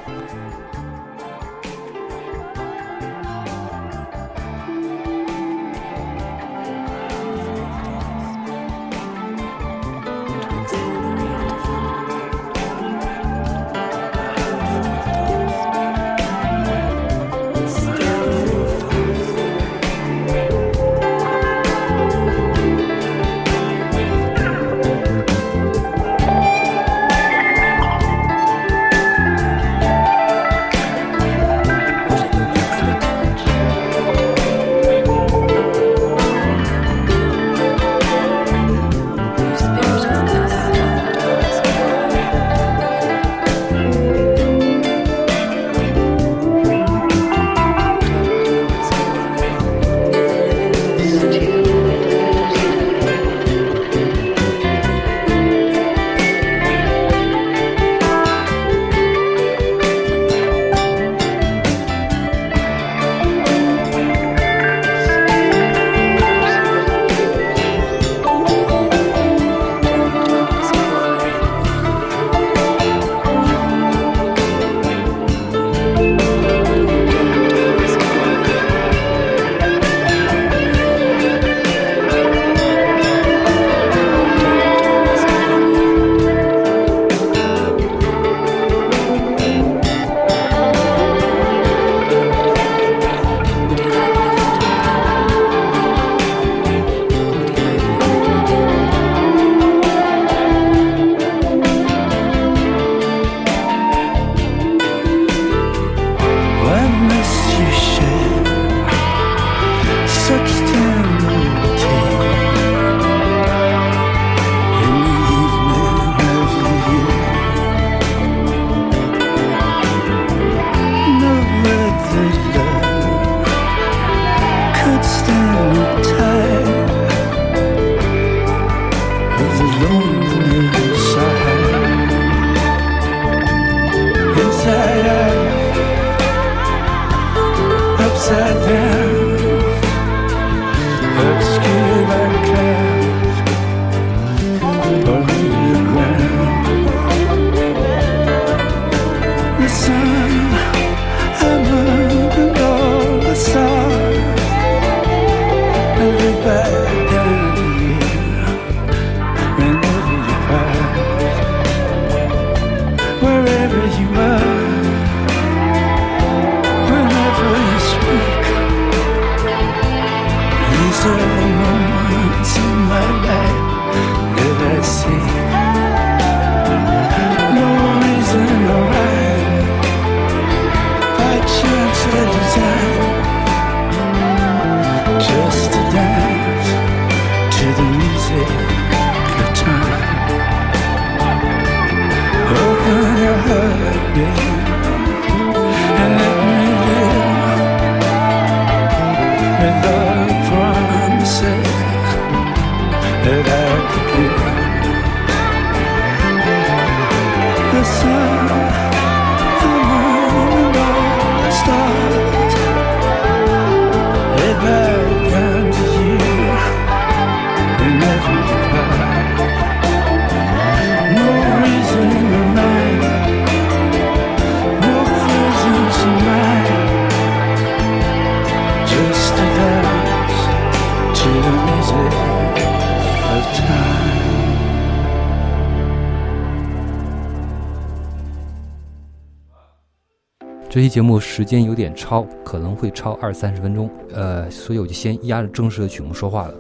[240.72, 246.54] 这期节目时间有点超，可能会超二三十分钟，呃，所以我就先压着正式的曲目说话了。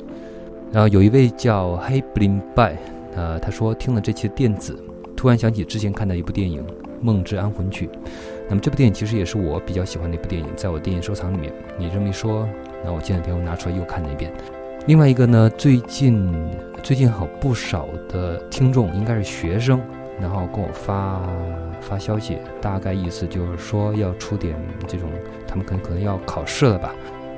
[0.70, 2.76] 然后有一位叫黑布林拜，
[3.16, 4.78] 呃，他说听了这期的电子，
[5.16, 6.62] 突然想起之前看的一部电影
[7.00, 7.88] 《梦之安魂曲》。
[8.50, 11.54] 那么这部电影其实也是我比较喜欢的一部电影，在我电影收藏里面。
[11.80, 12.46] 你这么一说，
[12.84, 14.30] 那我前两天我拿出来又看了一遍。
[14.88, 16.30] 另外一个呢，最近
[16.84, 19.80] 最近好不少的听众应该是学生，
[20.22, 21.20] 然后跟我发
[21.82, 24.56] 发消息，大概意思就是说要出点
[24.88, 25.10] 这种，
[25.48, 26.94] 他们可能可能要考试了吧。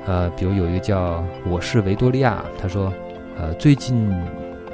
[0.06, 2.92] 呃，比如有一个叫我是维多利亚，他说，
[3.38, 4.14] 呃，最近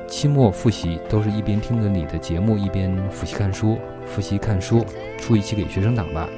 [0.08, 4.84] 期末复习都是一边听着你的节目，一边复习看书，复习看书，
[5.18, 6.28] 出一期给学生党吧。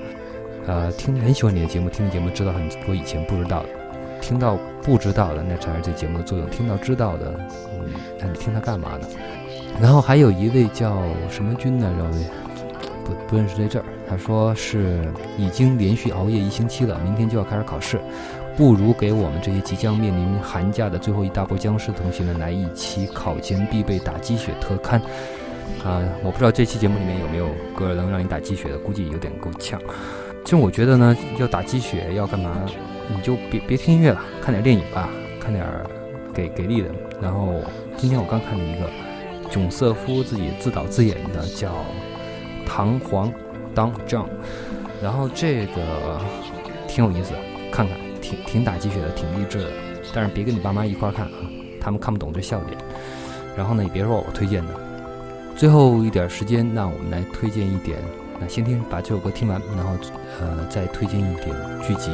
[0.67, 3.69] 呃，听很喜欢你的节目，听节目知道很多以前不知道的，
[4.21, 7.35] 听到不知道的那才是这节目的作用，听到知道的，
[7.73, 7.89] 嗯，
[8.21, 9.09] 那你听它干嘛呢？
[9.81, 12.11] 然后还有一位叫什么君来着？
[13.05, 13.85] 不不认识在这儿。
[14.09, 17.99] 他说是已经连续熬夜一星期了，明天就要开始考试，
[18.57, 25.01] 不如给我们这些即将面临寒假的最后一大波僵尸同学们来一期考前必备打鸡血特刊。
[25.83, 29.81] 啊、我不知道这期节目里面有没有歌能让你打鸡血的，估计有点够呛。
[30.45, 32.51] 其实我觉得呢，要打鸡血要干嘛，
[33.09, 35.09] 你就别别听音乐了，看点电影吧，
[35.41, 35.67] 看点
[36.33, 36.89] 给给力的。
[37.21, 37.55] 然后
[37.97, 38.89] 今天我刚看了一个
[39.53, 41.69] 囧瑟夫自己自导自演的，叫
[42.67, 43.31] 《唐璜
[43.75, 44.25] 当丈》，
[45.03, 46.19] 然后这个
[46.89, 47.35] 挺有意思，
[47.71, 49.67] 看看挺挺打鸡血的，挺励志的。
[50.15, 51.35] 但是别跟你爸妈一块儿看啊，
[51.79, 52.79] 他们看不懂这笑点。
[53.55, 54.75] 然后呢，也别说我推荐的。
[55.55, 57.99] 最后一点时间，那我们来推荐一点。
[58.41, 59.93] 那先听把这首歌听完，然后
[60.41, 61.49] 呃再推荐一点
[61.87, 62.11] 剧集。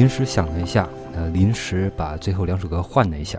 [0.00, 3.38] 临时想了一下，呃，临时把最后两首歌换了一下。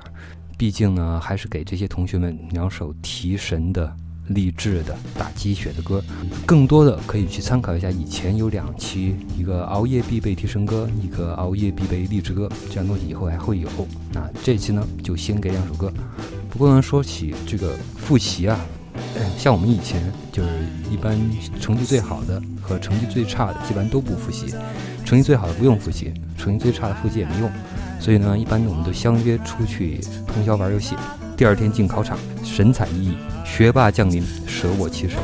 [0.60, 3.92] 毕竟呢，还是给这些同学们两首提神的、
[4.28, 6.04] 励志的、打鸡血的歌。
[6.46, 13.68] 更多的可以去参考一下以前有两期，一个熬夜必备提神歌，一个熬夜必备励志歌，这样东西以后还会有。
[14.14, 15.92] 那这期呢，就先给两首歌。
[16.52, 18.64] 不过呢，说起这个复习啊，
[19.38, 20.02] 像我们以前
[20.32, 20.50] 就是
[20.92, 21.20] 一般
[21.60, 24.54] 成绩最好的和成绩最差的，基本上都不复习。
[25.04, 27.52] 成绩最好的不用复习，成绩最差的复习也没用。
[28.00, 30.96] 所以呢，一般我们都相约出去通宵玩游戏，
[31.36, 33.14] 第二天进考场，神采奕奕，
[33.46, 35.18] 学霸降临，舍我其谁。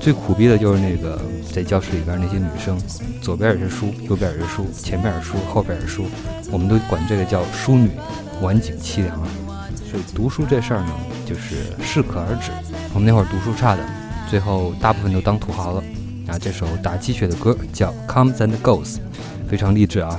[0.00, 1.20] 最苦逼的就是那个
[1.52, 2.78] 在教室里边那些女生，
[3.20, 6.06] 左边也是书，右边也是书，前面也是书，后边也是书，
[6.50, 7.90] 我们都管这个叫淑女，
[8.40, 9.28] 晚景凄凉啊。
[9.90, 10.92] 所以读书这事儿呢，
[11.26, 12.50] 就是适可而止。
[12.92, 13.82] 我们那会儿读书差的，
[14.28, 15.82] 最后大部分都当土豪了。
[16.26, 18.96] 啊，这首打鸡血的歌叫《Comes and Goes》，
[19.48, 20.18] 非常励志啊。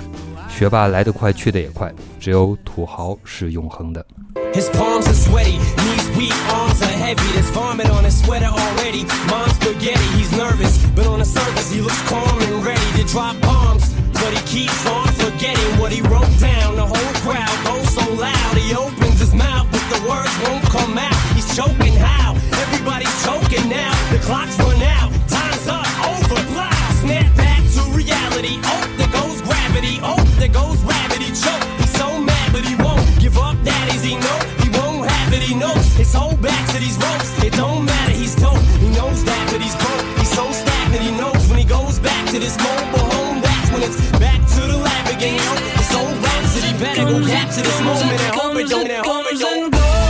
[0.49, 4.05] 学霸来得快，去得也快，只有土豪是永恒的。
[4.53, 7.23] His palms are sweaty, knees weak, arms are heavy.
[7.33, 9.05] There's vomit on his sweater already.
[9.27, 13.39] Mom's spaghetti, he's nervous, but on the surface he looks calm and ready to drop
[13.41, 13.93] bombs.
[14.13, 16.75] But he keeps on forgetting what he wrote down.
[16.75, 20.97] The whole crowd goes so loud, he opens his mouth, but the words won't come
[20.97, 21.15] out.
[21.37, 22.33] He's choking how?
[22.65, 23.93] Everybody's choking now.
[24.11, 26.73] The clock's run out, time's up, over, blah.
[27.01, 28.57] Snap back to reality.
[28.65, 29.99] Oh, there goes gravity.
[30.01, 30.81] Oh, there goes.
[31.21, 31.63] He choke.
[31.77, 33.55] He's so mad, but he won't give up.
[33.63, 35.43] That is he know he won't have it.
[35.43, 37.29] He knows his whole back to these ropes.
[37.43, 38.11] It don't matter.
[38.11, 38.57] He's dope.
[38.81, 40.17] He knows that, but he's broke.
[40.17, 41.03] He's so stagnant.
[41.03, 42.80] He knows when he goes back to this mobile
[46.81, 48.89] better go capture this moment and hope it don't.
[48.89, 50.00] And hope it don't.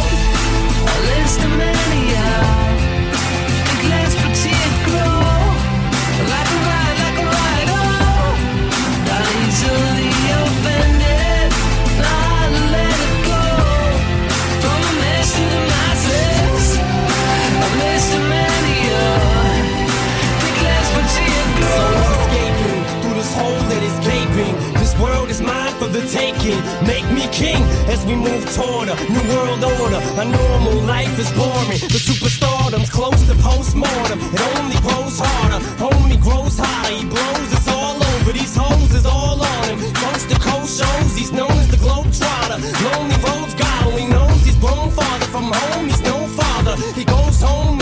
[26.01, 26.59] The taking.
[26.85, 30.01] Make me king as we move toward a new world order.
[30.21, 31.79] A normal life is boring.
[31.89, 34.19] The superstardom's close to postmortem.
[34.19, 35.59] It only grows harder.
[35.77, 36.93] Homie grows hotter.
[36.93, 37.53] He blows.
[37.53, 38.31] It's all over.
[38.31, 39.79] These hoes is all on him.
[39.93, 41.17] Coast to coast shows.
[41.17, 42.57] He's known as the Globetrotter.
[42.85, 45.87] Lonely roads God only knows he's grown farther from home.
[45.87, 46.75] He's no father.
[46.93, 47.80] He goes home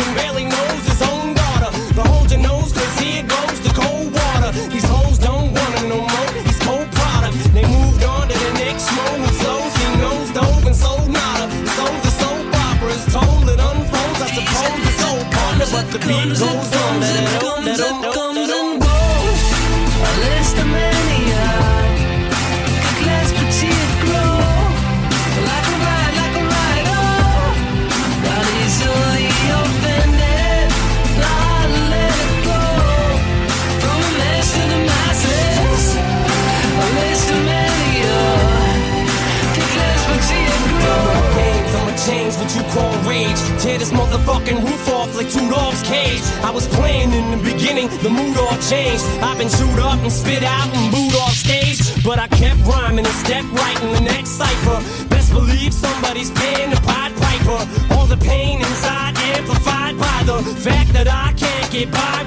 [48.69, 49.03] changed.
[49.25, 51.81] I've been chewed up and spit out and booed off stage.
[52.03, 54.79] But I kept rhyming and stepped right in the next cipher.
[55.09, 57.61] Best believe somebody's paying the Pied Piper.
[57.95, 62.18] All the pain inside amplified by the fact that I can't get by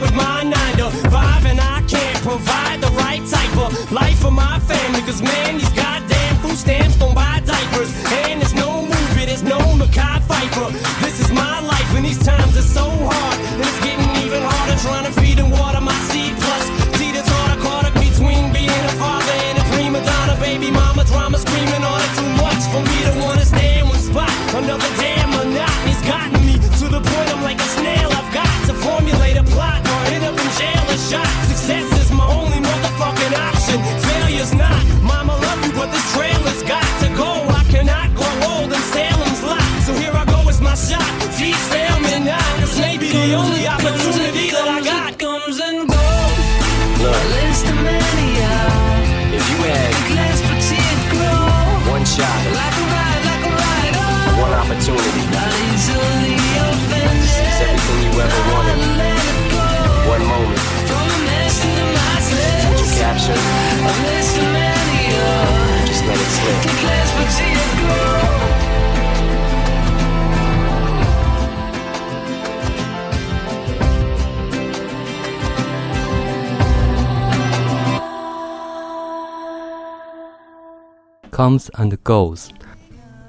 [81.34, 82.48] Comes and goes，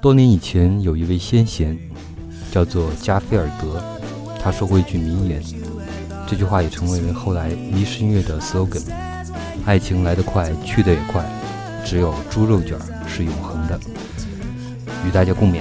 [0.00, 1.76] 多年以前，有一位先贤，
[2.52, 3.82] 叫做加菲尔德，
[4.40, 5.42] 他说过一句名言，
[6.28, 8.84] 这句话也成为了后来迷失音乐的 slogan：
[9.64, 11.24] 爱情来得快，去得也快，
[11.84, 13.78] 只有猪肉卷是永恒的。
[15.06, 15.60] 与大家共勉。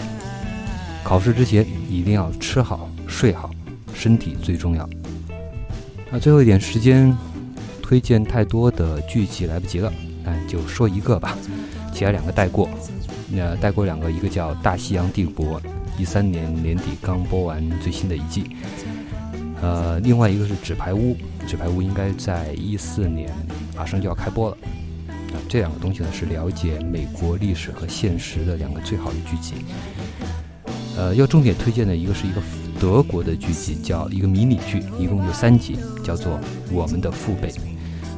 [1.03, 3.51] 考试之前一定要吃好、睡好，
[3.93, 4.89] 身体最重要。
[6.09, 7.15] 那最后一点时间，
[7.81, 9.91] 推荐太多的剧集来不及了，
[10.23, 11.37] 那就说一个吧，
[11.93, 12.69] 其他两个带过。
[13.29, 15.59] 那带过两个，一个叫《大西洋帝国》，
[15.97, 18.55] 一三年年底刚播完最新的一季。
[19.61, 21.15] 呃，另外一个是《纸牌屋》，
[21.49, 23.29] 《纸牌屋》应该在一四年
[23.75, 24.57] 马上就要开播了。
[25.49, 29.53] 这两个东西呢是了解美国历史和现实的两个最好的剧集。
[30.97, 32.41] 呃，要重点推荐的一个是一个
[32.79, 36.33] 德国的剧集，叫一个迷你剧，一共有三集，叫做
[36.71, 37.49] 《我们的父辈》，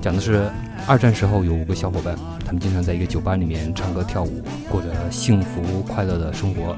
[0.02, 0.50] 讲的是
[0.86, 6.76] 二战时候有五个小伙伴，他们经常在一个酒吧里面唱歌跳舞，过着幸福快乐的生活。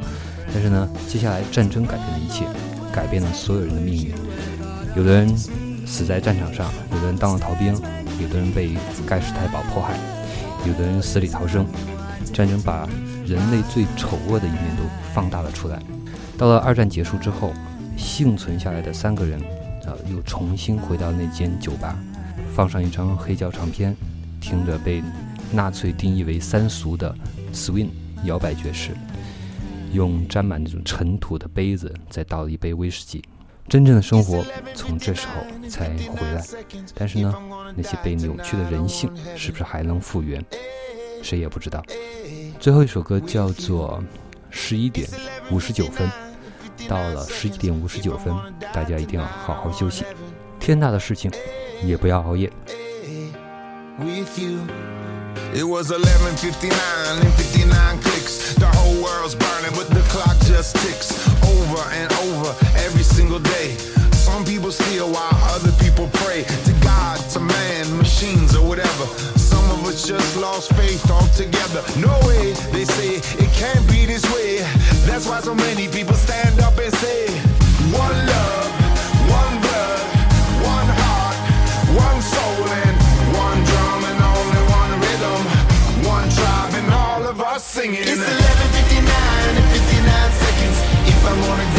[0.54, 2.46] 但是呢，接下来战争改变了一切，
[2.94, 4.14] 改变了所有人的命运。
[4.96, 5.36] 有的人
[5.86, 7.74] 死在战场上，有的人当了逃兵，
[8.22, 8.78] 有的人被
[9.08, 9.96] 盖世太保迫害，
[10.68, 11.66] 有的人死里逃生。
[12.34, 12.88] 战争把
[13.26, 14.84] 人类最丑恶的一面都
[15.14, 15.82] 放大了出来。
[16.38, 17.54] 到了二战结束之后，
[17.98, 19.40] 幸存下来的三个人，
[19.86, 21.98] 啊，又重新回到那间酒吧，
[22.54, 23.96] 放上一张黑胶唱片，
[24.40, 25.02] 听着被
[25.52, 27.16] 纳粹定义为三俗的
[27.54, 27.90] swing
[28.26, 28.92] 摇摆爵士，
[29.94, 33.24] 用沾满这种尘土的杯子再倒一杯威士忌。
[33.70, 36.44] 真正的生活从这时候才回来，
[36.96, 37.34] 但是呢，
[37.76, 40.44] 那些被扭曲的人性是不是还能复原？
[41.22, 41.84] 谁也不知道。
[42.60, 44.02] 最后一首歌叫做
[44.50, 45.08] 《十一点
[45.52, 46.10] 五十九分》，
[46.88, 48.34] 到了十一点五十九分，
[48.74, 50.06] 大家一定要好好休息。
[50.60, 51.32] 天大的事情，
[51.84, 52.52] 也不要熬夜。
[54.00, 54.60] with you.
[55.54, 58.17] It was 11:59 and 59 clicks.
[58.17, 58.17] The whole
[59.20, 61.12] world's burning, but the clock just ticks
[61.44, 63.76] over and over every single day.
[64.14, 69.06] Some people steal while other people pray to God, to man, machines, or whatever.
[69.38, 71.82] Some of us just lost faith altogether.
[71.98, 74.60] No way, they say it can't be this way.
[75.08, 77.28] That's why so many people stand up and say,
[77.92, 78.27] One
[87.48, 88.02] us singing.
[88.02, 90.78] It's 11:59 and 59 seconds.
[91.12, 91.77] If I'm die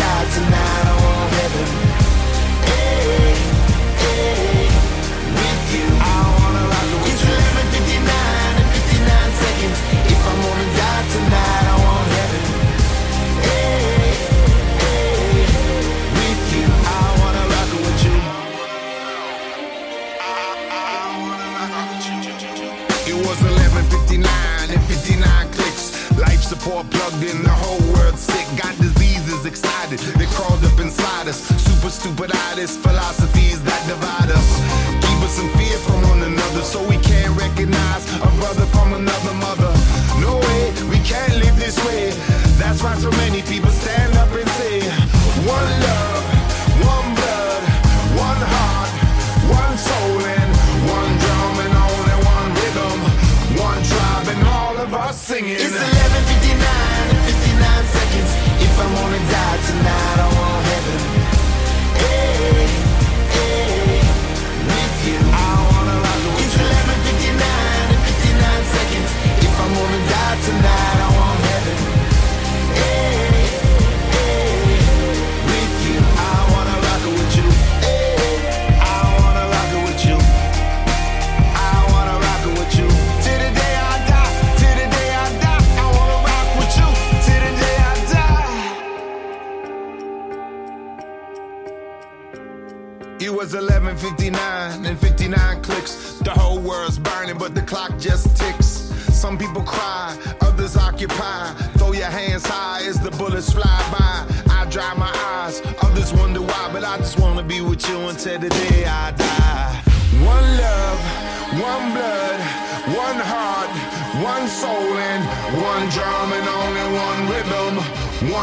[27.22, 28.46] in, the whole world sick.
[28.56, 31.38] Got diseases excited, they crawled up inside us.
[31.66, 34.48] Super stupiditis, philosophies that divide us.
[35.04, 39.34] Keep us in fear from one another, so we can't recognize a brother from another
[39.34, 39.72] mother.
[40.20, 42.10] No way, we can't live this way.
[42.58, 43.37] That's why so many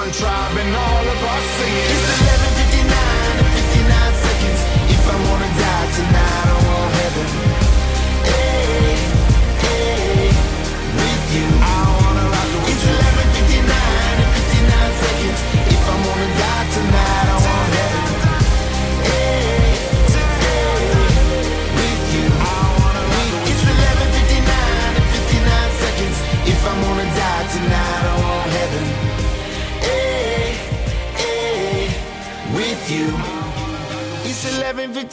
[0.05, 2.34] one tribe, and all of us singing.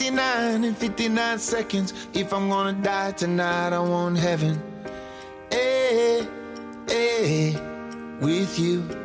[0.09, 1.93] 11:59 and 59 seconds.
[2.13, 4.61] If I'm gonna die tonight, I want heaven.
[5.49, 6.27] Hey,
[6.87, 7.55] hey,
[8.19, 9.02] with you.